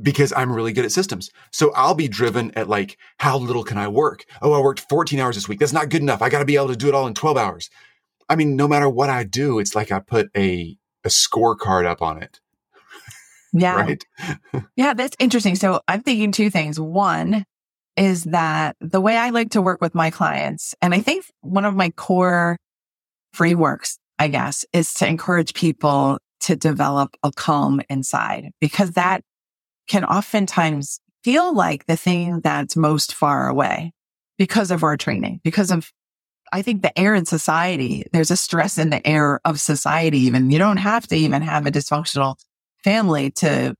because 0.00 0.32
I'm 0.32 0.52
really 0.52 0.72
good 0.72 0.84
at 0.84 0.92
systems. 0.92 1.30
So 1.52 1.72
I'll 1.74 1.94
be 1.94 2.08
driven 2.08 2.52
at 2.56 2.68
like, 2.68 2.98
how 3.18 3.38
little 3.38 3.64
can 3.64 3.78
I 3.78 3.88
work? 3.88 4.24
Oh, 4.40 4.52
I 4.52 4.60
worked 4.60 4.80
14 4.88 5.18
hours 5.18 5.34
this 5.34 5.48
week. 5.48 5.58
That's 5.58 5.72
not 5.72 5.88
good 5.88 6.02
enough. 6.02 6.22
I 6.22 6.28
got 6.28 6.38
to 6.38 6.44
be 6.44 6.56
able 6.56 6.68
to 6.68 6.76
do 6.76 6.88
it 6.88 6.94
all 6.94 7.06
in 7.06 7.14
12 7.14 7.36
hours. 7.36 7.70
I 8.28 8.36
mean, 8.36 8.56
no 8.56 8.68
matter 8.68 8.88
what 8.88 9.10
I 9.10 9.24
do, 9.24 9.58
it's 9.58 9.74
like 9.74 9.92
I 9.92 9.98
put 9.98 10.30
a, 10.36 10.76
a 11.04 11.08
scorecard 11.08 11.86
up 11.86 12.02
on 12.02 12.22
it. 12.22 12.40
Yeah. 13.52 13.74
Right. 13.74 14.04
yeah. 14.76 14.94
That's 14.94 15.16
interesting. 15.18 15.56
So 15.56 15.80
I'm 15.88 16.02
thinking 16.02 16.30
two 16.30 16.50
things. 16.50 16.78
One 16.78 17.44
is 17.96 18.24
that 18.24 18.76
the 18.80 19.00
way 19.00 19.16
I 19.16 19.30
like 19.30 19.50
to 19.50 19.62
work 19.62 19.80
with 19.80 19.94
my 19.94 20.10
clients, 20.10 20.74
and 20.80 20.94
I 20.94 21.00
think 21.00 21.24
one 21.40 21.64
of 21.64 21.74
my 21.74 21.90
core 21.90 22.56
frameworks, 23.32 23.98
I 24.18 24.28
guess, 24.28 24.64
is 24.72 24.92
to 24.94 25.06
encourage 25.06 25.54
people 25.54 26.18
to 26.40 26.56
develop 26.56 27.16
a 27.22 27.30
calm 27.32 27.80
inside 27.90 28.50
because 28.60 28.92
that 28.92 29.22
can 29.88 30.04
oftentimes 30.04 31.00
feel 31.22 31.54
like 31.54 31.86
the 31.86 31.96
thing 31.96 32.40
that's 32.40 32.76
most 32.76 33.14
far 33.14 33.48
away 33.48 33.92
because 34.38 34.70
of 34.70 34.82
our 34.82 34.96
training, 34.96 35.40
because 35.44 35.70
of, 35.70 35.90
I 36.52 36.62
think 36.62 36.82
the 36.82 36.98
air 36.98 37.14
in 37.14 37.26
society, 37.26 38.06
there's 38.12 38.30
a 38.30 38.36
stress 38.36 38.78
in 38.78 38.90
the 38.90 39.06
air 39.06 39.40
of 39.44 39.60
society. 39.60 40.18
Even 40.20 40.50
you 40.50 40.58
don't 40.58 40.78
have 40.78 41.06
to 41.08 41.16
even 41.16 41.42
have 41.42 41.66
a 41.66 41.70
dysfunctional 41.70 42.36
family 42.82 43.30
to 43.32 43.74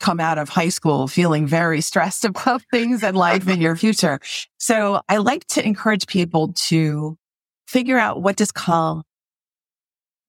come 0.00 0.18
out 0.18 0.38
of 0.38 0.48
high 0.48 0.70
school 0.70 1.06
feeling 1.06 1.46
very 1.46 1.80
stressed 1.80 2.24
about 2.24 2.62
things 2.70 3.02
in 3.02 3.14
life 3.14 3.48
in 3.48 3.60
your 3.60 3.76
future. 3.76 4.18
So 4.58 5.00
I 5.08 5.18
like 5.18 5.46
to 5.48 5.64
encourage 5.64 6.06
people 6.06 6.52
to 6.68 7.16
figure 7.68 7.98
out 7.98 8.20
what 8.22 8.36
does 8.36 8.50
calm 8.50 9.04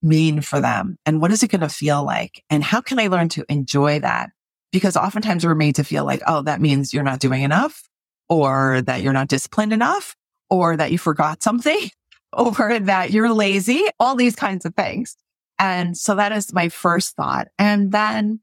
mean 0.02 0.40
for 0.40 0.60
them 0.60 0.96
and 1.06 1.20
what 1.20 1.32
is 1.32 1.42
it 1.42 1.50
going 1.50 1.60
to 1.60 1.68
feel 1.68 2.04
like? 2.04 2.42
And 2.50 2.62
how 2.62 2.80
can 2.80 2.98
I 2.98 3.06
learn 3.06 3.28
to 3.30 3.44
enjoy 3.48 4.00
that? 4.00 4.30
Because 4.70 4.96
oftentimes 4.96 5.44
we're 5.44 5.54
made 5.54 5.76
to 5.76 5.84
feel 5.84 6.04
like, 6.04 6.22
oh, 6.26 6.42
that 6.42 6.60
means 6.60 6.92
you're 6.92 7.02
not 7.02 7.20
doing 7.20 7.42
enough 7.42 7.82
or 8.28 8.82
that 8.82 9.02
you're 9.02 9.12
not 9.12 9.28
disciplined 9.28 9.72
enough 9.72 10.16
or 10.50 10.76
that 10.76 10.92
you 10.92 10.98
forgot 10.98 11.42
something 11.42 11.90
or 12.32 12.78
that 12.78 13.10
you're 13.10 13.32
lazy, 13.32 13.84
all 14.00 14.16
these 14.16 14.36
kinds 14.36 14.64
of 14.64 14.74
things. 14.74 15.16
And 15.58 15.96
so 15.96 16.16
that 16.16 16.32
is 16.32 16.52
my 16.52 16.68
first 16.68 17.14
thought. 17.14 17.48
And 17.58 17.92
then 17.92 18.40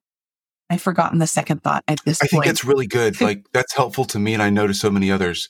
I've 0.69 0.81
forgotten 0.81 1.19
the 1.19 1.27
second 1.27 1.63
thought 1.63 1.83
at 1.87 1.99
this 2.05 2.19
I 2.21 2.25
point. 2.25 2.29
think 2.29 2.45
that's 2.45 2.63
really 2.63 2.87
good. 2.87 3.19
like 3.21 3.47
that's 3.53 3.73
helpful 3.73 4.05
to 4.05 4.19
me. 4.19 4.33
And 4.33 4.43
I 4.43 4.49
know 4.49 4.67
to 4.67 4.73
so 4.73 4.89
many 4.89 5.11
others, 5.11 5.49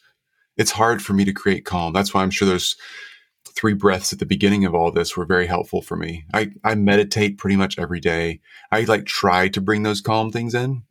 it's 0.58 0.72
hard 0.72 1.02
for 1.02 1.14
me 1.14 1.26
to 1.26 1.34
create 1.34 1.66
calm. 1.66 1.94
That's 1.94 2.14
why 2.14 2.22
I'm 2.22 2.32
sure 2.32 2.48
those 2.48 2.76
three 3.56 3.74
breaths 3.74 4.14
at 4.14 4.20
the 4.20 4.26
beginning 4.26 4.66
of 4.66 4.74
all 4.74 4.92
this 4.92 5.18
were 5.18 5.26
very 5.26 5.48
helpful 5.48 5.82
for 5.82 5.98
me. 5.98 6.26
I, 6.34 6.52
I 6.64 6.76
meditate 6.76 7.38
pretty 7.38 7.56
much 7.56 7.78
every 7.78 8.00
day. 8.00 8.40
I 8.72 8.82
like 8.82 9.06
try 9.06 9.48
to 9.50 9.62
bring 9.62 9.84
those 9.84 10.02
calm 10.02 10.32
things 10.32 10.54
in. 10.54 10.84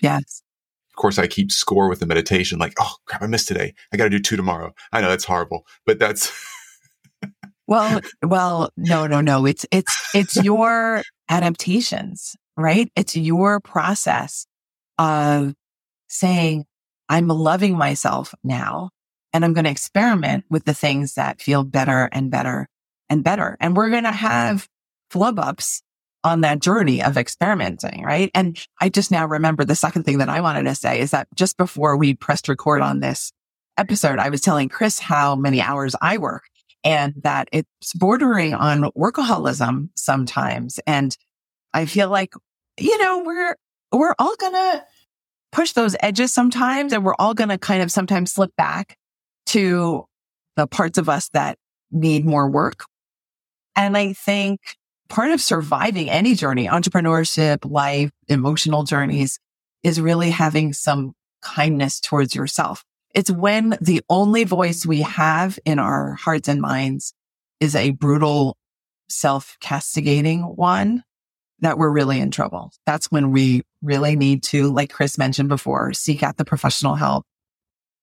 Yes. 0.00 0.42
Of 0.90 0.96
course, 0.96 1.18
I 1.18 1.26
keep 1.26 1.52
score 1.52 1.88
with 1.88 2.00
the 2.00 2.06
meditation, 2.06 2.58
like, 2.58 2.74
oh 2.80 2.94
crap, 3.06 3.22
I 3.22 3.26
missed 3.26 3.48
today. 3.48 3.74
I 3.92 3.96
got 3.96 4.04
to 4.04 4.10
do 4.10 4.18
two 4.18 4.36
tomorrow. 4.36 4.74
I 4.92 5.00
know 5.00 5.08
that's 5.08 5.24
horrible, 5.24 5.66
but 5.86 5.98
that's. 5.98 6.32
well, 7.66 8.00
well, 8.22 8.70
no, 8.76 9.06
no, 9.06 9.20
no. 9.20 9.46
It's, 9.46 9.64
it's, 9.70 10.10
it's 10.14 10.36
your 10.42 11.02
adaptations, 11.28 12.36
right? 12.58 12.90
It's 12.96 13.16
your 13.16 13.60
process 13.60 14.46
of 14.98 15.54
saying, 16.08 16.64
I'm 17.08 17.28
loving 17.28 17.78
myself 17.78 18.34
now 18.42 18.90
and 19.32 19.44
I'm 19.44 19.54
going 19.54 19.64
to 19.64 19.70
experiment 19.70 20.44
with 20.50 20.64
the 20.64 20.74
things 20.74 21.14
that 21.14 21.40
feel 21.40 21.64
better 21.64 22.08
and 22.12 22.30
better 22.30 22.68
and 23.08 23.24
better. 23.24 23.56
And 23.60 23.76
we're 23.76 23.90
going 23.90 24.04
to 24.04 24.12
have 24.12 24.68
flub 25.10 25.38
ups 25.38 25.82
on 26.24 26.40
that 26.40 26.58
journey 26.58 27.02
of 27.02 27.16
experimenting, 27.16 28.02
right? 28.02 28.30
And 28.34 28.58
I 28.80 28.88
just 28.88 29.10
now 29.10 29.24
remember 29.26 29.64
the 29.64 29.76
second 29.76 30.02
thing 30.02 30.18
that 30.18 30.28
I 30.28 30.40
wanted 30.40 30.64
to 30.64 30.74
say 30.74 31.00
is 31.00 31.12
that 31.12 31.28
just 31.34 31.56
before 31.56 31.96
we 31.96 32.14
pressed 32.14 32.48
record 32.48 32.82
on 32.82 33.00
this 33.00 33.32
episode, 33.76 34.18
I 34.18 34.28
was 34.28 34.40
telling 34.40 34.68
Chris 34.68 34.98
how 34.98 35.36
many 35.36 35.60
hours 35.60 35.94
I 36.02 36.18
work 36.18 36.42
and 36.82 37.14
that 37.22 37.48
it's 37.52 37.94
bordering 37.94 38.52
on 38.52 38.90
workaholism 38.96 39.90
sometimes. 39.94 40.80
And 40.86 41.16
I 41.72 41.86
feel 41.86 42.08
like, 42.08 42.34
you 42.78 42.98
know, 42.98 43.22
we're, 43.24 43.56
we're 43.92 44.14
all 44.18 44.36
to 44.54 44.84
push 45.52 45.72
those 45.72 45.96
edges 46.00 46.32
sometimes 46.32 46.92
and 46.92 47.04
we're 47.04 47.14
all 47.18 47.34
to 47.48 47.58
kind 47.58 47.82
of 47.82 47.90
sometimes 47.90 48.32
slip 48.32 48.54
back 48.56 48.96
to 49.46 50.04
the 50.56 50.66
parts 50.66 50.98
of 50.98 51.08
us 51.08 51.28
that 51.30 51.56
need 51.90 52.24
more 52.24 52.48
work. 52.50 52.84
And 53.74 53.96
I 53.96 54.12
think 54.12 54.60
part 55.08 55.30
of 55.30 55.40
surviving 55.40 56.10
any 56.10 56.34
journey, 56.34 56.66
entrepreneurship, 56.66 57.68
life, 57.68 58.10
emotional 58.28 58.82
journeys 58.82 59.38
is 59.82 60.00
really 60.00 60.30
having 60.30 60.72
some 60.72 61.12
kindness 61.40 62.00
towards 62.00 62.34
yourself. 62.34 62.84
It's 63.14 63.30
when 63.30 63.76
the 63.80 64.02
only 64.10 64.44
voice 64.44 64.84
we 64.84 65.02
have 65.02 65.58
in 65.64 65.78
our 65.78 66.14
hearts 66.14 66.48
and 66.48 66.60
minds 66.60 67.14
is 67.60 67.74
a 67.74 67.90
brutal 67.90 68.56
self 69.08 69.56
castigating 69.60 70.42
one 70.42 71.04
that 71.60 71.78
we're 71.78 71.90
really 71.90 72.20
in 72.20 72.30
trouble. 72.30 72.72
That's 72.86 73.10
when 73.10 73.32
we 73.32 73.62
really 73.82 74.16
need 74.16 74.42
to, 74.44 74.72
like 74.72 74.92
Chris 74.92 75.18
mentioned 75.18 75.48
before, 75.48 75.92
seek 75.92 76.22
out 76.22 76.36
the 76.36 76.44
professional 76.44 76.94
help 76.94 77.24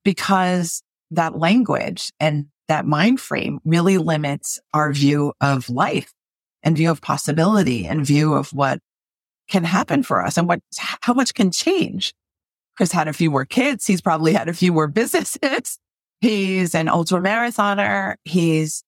because 0.04 0.84
that 1.12 1.38
language 1.38 2.12
and 2.20 2.48
that 2.68 2.86
mind 2.86 3.22
frame 3.22 3.60
really 3.64 3.98
limits 3.98 4.60
our 4.74 4.92
view 4.92 5.34
of 5.40 5.70
life 5.70 6.12
and 6.64 6.76
view 6.76 6.90
of 6.90 7.02
possibility 7.02 7.86
and 7.86 8.06
view 8.06 8.34
of 8.34 8.52
what 8.52 8.80
can 9.48 9.64
happen 9.64 10.04
for 10.04 10.26
us 10.26 10.38
and 10.38 10.48
what, 10.48 10.60
how 11.02 11.14
much 11.14 11.34
can 11.34 11.52
change. 11.52 12.14
Chris 12.76 12.92
had 12.92 13.08
a 13.08 13.14
few 13.14 13.30
more 13.32 13.46
kids. 13.46 13.86
He's 13.86 14.02
probably 14.02 14.34
had 14.34 14.50
a 14.50 14.54
few 14.54 14.74
more 14.74 14.88
businesses. 14.90 15.78
He's 16.20 16.74
an 16.74 16.90
ultra 16.90 17.22
marathoner. 17.22 18.16
He's 18.24 18.84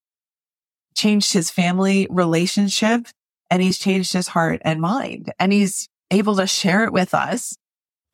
changed 0.95 1.31
his 1.31 1.51
family 1.51 2.07
relationship 2.09 3.07
and 3.49 3.61
he's 3.61 3.77
changed 3.77 4.13
his 4.13 4.27
heart 4.27 4.61
and 4.63 4.81
mind 4.81 5.31
and 5.39 5.53
he's 5.53 5.89
able 6.11 6.35
to 6.35 6.47
share 6.47 6.83
it 6.83 6.93
with 6.93 7.13
us 7.13 7.55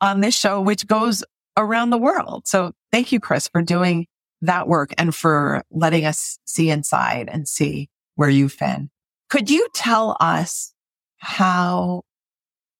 on 0.00 0.20
this 0.20 0.36
show, 0.36 0.60
which 0.60 0.86
goes 0.86 1.24
around 1.56 1.90
the 1.90 1.98
world. 1.98 2.46
So 2.46 2.72
thank 2.92 3.12
you, 3.12 3.20
Chris, 3.20 3.48
for 3.48 3.62
doing 3.62 4.06
that 4.42 4.68
work 4.68 4.92
and 4.98 5.14
for 5.14 5.62
letting 5.70 6.04
us 6.04 6.38
see 6.44 6.70
inside 6.70 7.28
and 7.30 7.48
see 7.48 7.88
where 8.16 8.28
you've 8.28 8.58
been. 8.58 8.90
Could 9.30 9.50
you 9.50 9.68
tell 9.74 10.16
us 10.20 10.72
how 11.18 12.02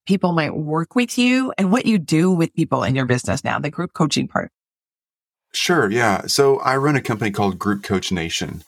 people 0.06 0.32
might 0.32 0.54
work 0.54 0.94
with 0.94 1.16
you 1.16 1.52
and 1.56 1.72
what 1.72 1.86
you 1.86 1.98
do 1.98 2.30
with 2.30 2.52
people 2.54 2.82
in 2.82 2.94
your 2.94 3.06
business 3.06 3.42
now, 3.42 3.58
the 3.58 3.70
group 3.70 3.92
coaching 3.94 4.28
part? 4.28 4.50
Sure. 5.54 5.90
Yeah. 5.90 6.26
So 6.26 6.58
I 6.58 6.76
run 6.76 6.96
a 6.96 7.00
company 7.00 7.30
called 7.30 7.58
Group 7.58 7.82
Coach 7.82 8.12
Nation. 8.12 8.62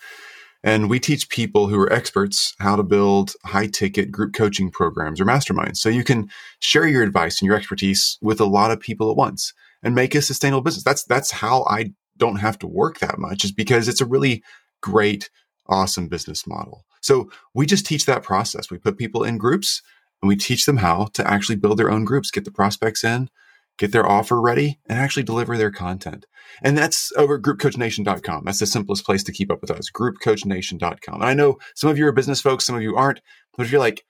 And 0.66 0.90
we 0.90 0.98
teach 0.98 1.29
people 1.29 1.68
who 1.68 1.79
are 1.79 1.92
experts 1.92 2.52
how 2.59 2.74
to 2.74 2.83
build 2.83 3.35
high 3.44 3.68
ticket 3.68 4.11
group 4.11 4.35
coaching 4.35 4.68
programs 4.68 5.20
or 5.20 5.24
masterminds. 5.24 5.76
So 5.76 5.88
you 5.88 6.02
can 6.02 6.29
share 6.59 6.88
your 6.88 7.05
advice 7.05 7.40
and 7.40 7.46
your 7.46 7.57
expertise 7.57 8.18
with 8.20 8.40
a 8.40 8.46
lot 8.46 8.72
of 8.72 8.81
people 8.81 9.09
at 9.09 9.16
once 9.16 9.55
and 9.85 9.94
make 9.94 10.16
a 10.16 10.20
sustainable 10.20 10.62
business. 10.62 10.83
That's 10.83 11.05
that's 11.05 11.31
how 11.31 11.64
I 11.70 11.92
don't 12.16 12.40
have 12.40 12.59
to 12.59 12.66
work 12.66 12.98
that 12.98 13.16
much 13.16 13.44
is 13.44 13.52
because 13.52 13.87
it's 13.87 14.00
a 14.00 14.07
really 14.07 14.42
great 14.83 15.31
awesome 15.68 16.09
business 16.09 16.48
model. 16.48 16.85
So 17.00 17.31
we 17.55 17.64
just 17.64 17.87
teach 17.87 18.05
that 18.07 18.24
process. 18.24 18.68
We 18.68 18.79
put 18.79 18.98
people 18.98 19.22
in 19.22 19.38
groups 19.38 19.83
and 20.20 20.29
we 20.29 20.35
teach 20.35 20.66
them 20.66 20.79
how 20.79 21.11
to 21.14 21.31
actually 21.31 21.57
build 21.57 21.79
their 21.79 21.92
own 21.92 22.05
groups, 22.05 22.33
get 22.33 22.44
the 22.44 22.50
prospects 22.50 23.05
in, 23.05 23.29
get 23.78 23.92
their 23.92 24.08
offer 24.08 24.40
ready 24.40 24.78
and 24.86 24.98
actually 24.98 25.22
deliver 25.22 25.56
their 25.56 25.70
content. 25.70 26.26
And 26.62 26.76
that's 26.76 27.12
over 27.16 27.36
at 27.36 27.42
groupcoachnation.com. 27.42 28.44
That's 28.44 28.60
the 28.60 28.66
simplest 28.66 29.04
place 29.04 29.22
to 29.24 29.32
keep 29.32 29.50
up 29.50 29.60
with 29.60 29.70
us, 29.70 29.90
groupcoachnation.com. 29.90 31.14
And 31.14 31.24
I 31.24 31.34
know 31.34 31.58
some 31.74 31.90
of 31.90 31.98
you 31.98 32.06
are 32.06 32.12
business 32.12 32.40
folks, 32.40 32.64
some 32.64 32.76
of 32.76 32.82
you 32.82 32.96
aren't, 32.96 33.20
but 33.56 33.66
if 33.66 33.72
you're 33.72 33.80
like, 33.80 34.04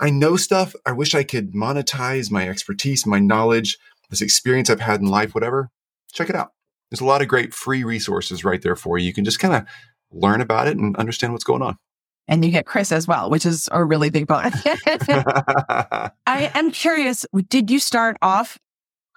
I 0.00 0.10
know 0.10 0.36
stuff, 0.36 0.74
I 0.84 0.92
wish 0.92 1.14
I 1.14 1.24
could 1.24 1.52
monetize 1.52 2.30
my 2.30 2.48
expertise, 2.48 3.06
my 3.06 3.18
knowledge, 3.18 3.78
this 4.10 4.20
experience 4.20 4.70
I've 4.70 4.80
had 4.80 5.00
in 5.00 5.06
life, 5.06 5.34
whatever, 5.34 5.70
check 6.12 6.28
it 6.28 6.36
out. 6.36 6.52
There's 6.90 7.00
a 7.00 7.06
lot 7.06 7.22
of 7.22 7.28
great 7.28 7.54
free 7.54 7.82
resources 7.82 8.44
right 8.44 8.62
there 8.62 8.76
for 8.76 8.98
you. 8.98 9.06
You 9.06 9.14
can 9.14 9.24
just 9.24 9.40
kind 9.40 9.54
of 9.54 9.64
learn 10.12 10.40
about 10.40 10.68
it 10.68 10.76
and 10.76 10.96
understand 10.96 11.32
what's 11.32 11.44
going 11.44 11.62
on. 11.62 11.78
And 12.28 12.44
you 12.44 12.50
get 12.50 12.66
Chris 12.66 12.92
as 12.92 13.06
well, 13.06 13.30
which 13.30 13.46
is 13.46 13.68
a 13.72 13.84
really 13.84 14.10
big 14.10 14.26
bonus. 14.26 14.54
I 14.86 16.10
am 16.26 16.70
curious, 16.72 17.24
did 17.48 17.70
you 17.70 17.78
start 17.78 18.16
off 18.20 18.58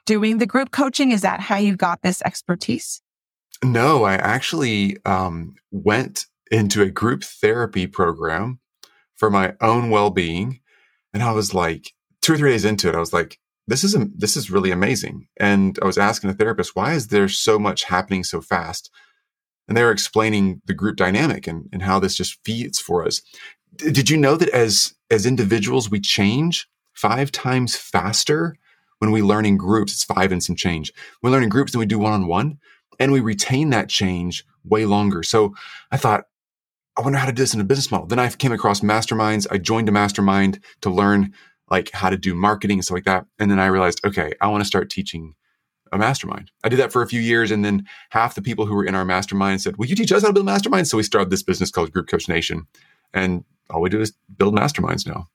doing 0.06 0.38
the 0.38 0.46
group 0.46 0.72
coaching? 0.72 1.12
Is 1.12 1.22
that 1.22 1.40
how 1.40 1.58
you 1.58 1.76
got 1.76 2.02
this 2.02 2.22
expertise? 2.24 3.02
No, 3.64 4.04
I 4.04 4.16
actually 4.16 4.98
um, 5.06 5.56
went 5.72 6.26
into 6.52 6.82
a 6.82 6.90
group 6.90 7.24
therapy 7.24 7.88
program 7.88 8.60
for 9.16 9.30
my 9.30 9.54
own 9.62 9.90
well 9.90 10.10
being. 10.10 10.62
And 11.14 11.22
I 11.22 11.32
was 11.32 11.54
like, 11.54 11.94
two 12.22 12.34
or 12.34 12.38
three 12.38 12.52
days 12.52 12.66
into 12.66 12.90
it, 12.90 12.96
I 12.96 13.00
was 13.00 13.14
like, 13.14 13.40
this 13.68 13.84
is, 13.84 13.96
this 14.16 14.36
is 14.36 14.50
really 14.50 14.72
amazing. 14.72 15.28
And 15.38 15.78
I 15.82 15.86
was 15.86 15.98
asking 15.98 16.30
the 16.30 16.36
therapist, 16.36 16.76
why 16.76 16.94
is 16.94 17.08
there 17.08 17.30
so 17.30 17.60
much 17.60 17.84
happening 17.84 18.24
so 18.24 18.42
fast? 18.42 18.90
And 19.68 19.78
they 19.78 19.84
were 19.84 19.92
explaining 19.92 20.62
the 20.66 20.74
group 20.74 20.96
dynamic 20.96 21.46
and, 21.46 21.70
and 21.72 21.84
how 21.84 22.00
this 22.00 22.16
just 22.16 22.40
feeds 22.44 22.80
for 22.80 23.06
us. 23.06 23.22
D- 23.76 23.92
did 23.92 24.10
you 24.10 24.18
know 24.18 24.36
that 24.36 24.50
as, 24.50 24.96
as 25.12 25.28
individuals, 25.28 25.92
we 25.92 26.00
change 26.00 26.68
five 26.94 27.32
times 27.32 27.76
faster 27.76 28.56
when 29.00 29.12
we 29.12 29.22
learn 29.22 29.46
in 29.46 29.58
groups? 29.58 29.94
It's 29.94 30.04
five 30.04 30.32
and 30.32 30.44
some 30.44 30.56
change. 30.56 30.94
We 31.22 31.30
learn 31.30 31.44
in 31.44 31.50
groups 31.50 31.72
than 31.72 31.80
we 31.80 31.86
do 31.86 32.00
one 32.00 32.14
on 32.14 32.28
one 32.28 32.60
and 33.00 33.12
we 33.12 33.22
retain 33.22 33.70
that 33.72 33.90
change 33.90 34.46
way 34.64 34.86
longer. 34.86 35.24
So 35.24 35.56
I 35.92 35.98
thought, 35.98 36.26
I 36.98 37.02
wonder 37.02 37.18
how 37.18 37.26
to 37.26 37.32
do 37.32 37.42
this 37.42 37.54
in 37.54 37.62
a 37.62 37.66
business 37.66 37.92
model. 37.92 38.08
Then 38.08 38.20
I 38.20 38.30
came 38.30 38.52
across 38.52 38.82
masterminds. 38.82 39.48
I 39.50 39.58
joined 39.58 39.88
a 39.88 39.92
mastermind 39.92 40.60
to 40.82 40.90
learn 40.90 41.34
like 41.72 41.92
how 41.92 42.10
to 42.10 42.18
do 42.18 42.36
marketing 42.36 42.80
and 42.80 42.86
stuff 42.86 42.96
like 42.96 43.06
that. 43.06 43.26
And 43.40 43.50
then 43.50 43.60
I 43.60 43.68
realized, 43.68 44.06
okay, 44.06 44.34
I 44.42 44.48
want 44.48 44.62
to 44.62 44.68
start 44.68 44.90
teaching 44.90 45.36
a 45.92 45.98
mastermind. 45.98 46.52
I 46.64 46.70
did 46.70 46.80
that 46.80 46.92
for 46.92 47.02
a 47.02 47.08
few 47.08 47.22
years. 47.22 47.52
And 47.52 47.64
then 47.64 47.86
half 48.10 48.36
the 48.36 48.42
people 48.42 48.66
who 48.66 48.76
were 48.76 48.86
in 48.86 48.96
our 48.96 49.06
mastermind 49.06 49.62
said, 49.62 49.78
will 49.78 49.86
you 49.86 49.96
teach 49.96 50.12
us 50.12 50.24
how 50.24 50.28
to 50.28 50.34
build 50.34 50.46
masterminds? 50.46 50.88
So 50.88 50.98
we 50.98 51.04
started 51.04 51.30
this 51.30 51.44
business 51.44 51.72
called 51.72 51.92
Group 51.92 52.08
Coach 52.08 52.28
Nation. 52.28 52.68
And 53.14 53.46
all 53.70 53.82
we 53.82 53.90
do 53.90 54.02
is 54.02 54.14
build 54.38 54.56
masterminds 54.56 55.08
now. 55.08 55.30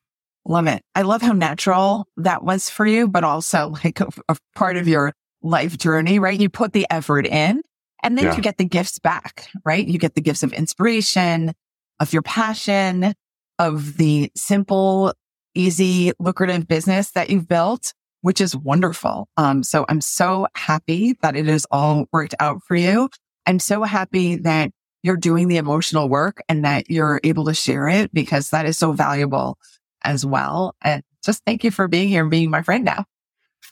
Love 0.46 0.66
it. 0.66 0.82
I 0.94 1.02
love 1.02 1.22
how 1.22 1.32
natural 1.32 2.06
that 2.18 2.44
was 2.44 2.68
for 2.68 2.86
you, 2.86 3.08
but 3.08 3.24
also 3.24 3.68
like 3.84 4.00
a, 4.00 4.08
a 4.28 4.36
part 4.54 4.76
of 4.76 4.88
your 4.88 5.12
life 5.42 5.76
journey, 5.78 6.18
right? 6.18 6.38
You 6.38 6.48
put 6.48 6.72
the 6.72 6.86
effort 6.90 7.26
in 7.26 7.62
and 8.02 8.18
then 8.18 8.26
yeah. 8.26 8.36
you 8.36 8.42
get 8.42 8.58
the 8.58 8.64
gifts 8.64 8.98
back, 8.98 9.48
right? 9.64 9.86
You 9.86 9.98
get 9.98 10.14
the 10.14 10.20
gifts 10.20 10.42
of 10.42 10.52
inspiration, 10.52 11.52
of 12.00 12.12
your 12.12 12.22
passion, 12.22 13.14
of 13.58 13.96
the 13.96 14.30
simple, 14.36 15.12
easy, 15.54 16.12
lucrative 16.18 16.66
business 16.66 17.12
that 17.12 17.30
you've 17.30 17.48
built, 17.48 17.94
which 18.22 18.40
is 18.40 18.56
wonderful. 18.56 19.28
Um, 19.36 19.62
so 19.62 19.84
I'm 19.88 20.00
so 20.00 20.48
happy 20.54 21.16
that 21.22 21.36
it 21.36 21.46
has 21.46 21.66
all 21.70 22.06
worked 22.12 22.34
out 22.40 22.62
for 22.66 22.74
you. 22.76 23.08
I'm 23.46 23.58
so 23.58 23.82
happy 23.82 24.36
that 24.36 24.70
you're 25.02 25.16
doing 25.16 25.48
the 25.48 25.58
emotional 25.58 26.08
work 26.08 26.40
and 26.48 26.64
that 26.64 26.90
you're 26.90 27.20
able 27.24 27.44
to 27.44 27.54
share 27.54 27.88
it 27.88 28.12
because 28.12 28.50
that 28.50 28.66
is 28.66 28.78
so 28.78 28.92
valuable 28.92 29.58
as 30.04 30.24
well. 30.24 30.74
And 30.82 31.02
just 31.24 31.42
thank 31.46 31.64
you 31.64 31.70
for 31.70 31.88
being 31.88 32.08
here 32.08 32.22
and 32.22 32.30
being 32.30 32.50
my 32.50 32.62
friend 32.62 32.84
now. 32.84 33.04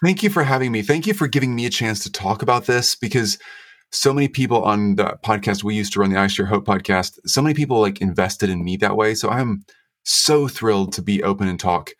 Thank 0.03 0.23
you 0.23 0.31
for 0.31 0.43
having 0.43 0.73
me. 0.73 0.83
Thank 0.83 1.07
you 1.07 1.15
for 1.15 1.29
giving 1.29 1.55
me 1.55 1.67
a 1.67 1.71
chance 1.71 2.03
to 2.03 2.11
talk 2.11 2.43
about 2.43 2.67
this 2.67 2.95
because 2.95 3.39
so 3.93 4.13
many 4.13 4.27
people 4.27 4.65
on 4.65 4.97
the 4.97 5.19
podcast 5.25 5.63
we 5.63 5.75
used 5.75 5.93
to 5.93 6.01
run 6.01 6.11
the 6.11 6.19
I 6.19 6.27
Share 6.27 6.47
Hope 6.47 6.67
podcast, 6.67 7.19
so 7.27 7.43
many 7.43 7.55
people 7.55 7.81
like 7.81 8.01
invested 8.01 8.49
in 8.49 8.65
me 8.65 8.77
that 8.79 8.97
way. 8.97 9.15
So 9.15 9.29
I'm 9.29 9.65
so 10.03 10.49
thrilled 10.49 10.93
to 10.95 11.03
be 11.03 11.23
open 11.23 11.47
and 11.47 11.61
talk. 11.61 11.91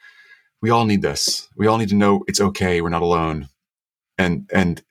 We 0.63 0.71
all 0.71 0.87
need 0.87 1.03
this. 1.03 1.49
We 1.57 1.67
all 1.67 1.79
need 1.79 1.91
to 1.91 1.95
know 1.95 2.25
it's 2.27 2.41
okay. 2.41 2.81
We're 2.81 2.89
not 2.89 3.03
alone. 3.03 3.49
And, 4.17 4.49
and 4.53 4.83